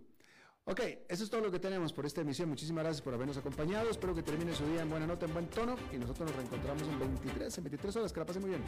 [0.70, 2.50] Ok, eso es todo lo que tenemos por esta emisión.
[2.50, 3.88] Muchísimas gracias por habernos acompañado.
[3.88, 5.76] Espero que termine su día en buena nota, en buen tono.
[5.94, 8.12] Y nosotros nos reencontramos en 23, en 23 horas.
[8.12, 8.62] Que la pasen muy bien.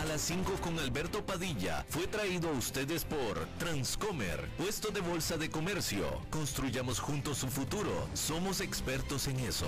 [0.00, 5.36] A las 5 con Alberto Padilla fue traído a ustedes por Transcomer, puesto de bolsa
[5.36, 6.04] de comercio.
[6.30, 8.06] Construyamos juntos su futuro.
[8.14, 9.66] Somos expertos en eso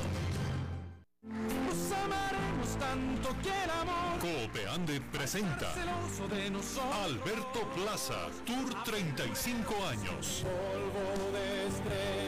[2.79, 4.19] tanto que el amor.
[4.21, 5.73] Copeande presenta
[7.05, 10.45] Alberto Plaza, Tour 35 años.
[10.45, 12.28] Polvo de estrellas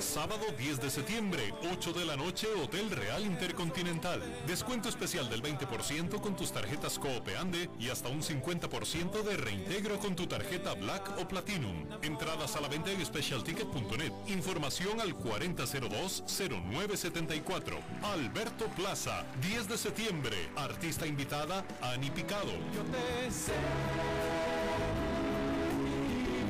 [0.00, 4.20] Sábado 10 de septiembre, 8 de la noche, Hotel Real Intercontinental.
[4.46, 10.16] Descuento especial del 20% con tus tarjetas Coopeande y hasta un 50% de reintegro con
[10.16, 11.86] tu tarjeta Black o Platinum.
[12.02, 14.12] Entradas a la venta en specialticket.net.
[14.26, 17.78] Información al 4002-0974.
[18.02, 20.36] Alberto Plaza, 10 de septiembre.
[20.56, 22.50] Artista invitada, Ani Picado.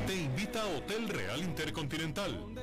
[0.07, 2.47] Te invita a Hotel Real Intercontinental,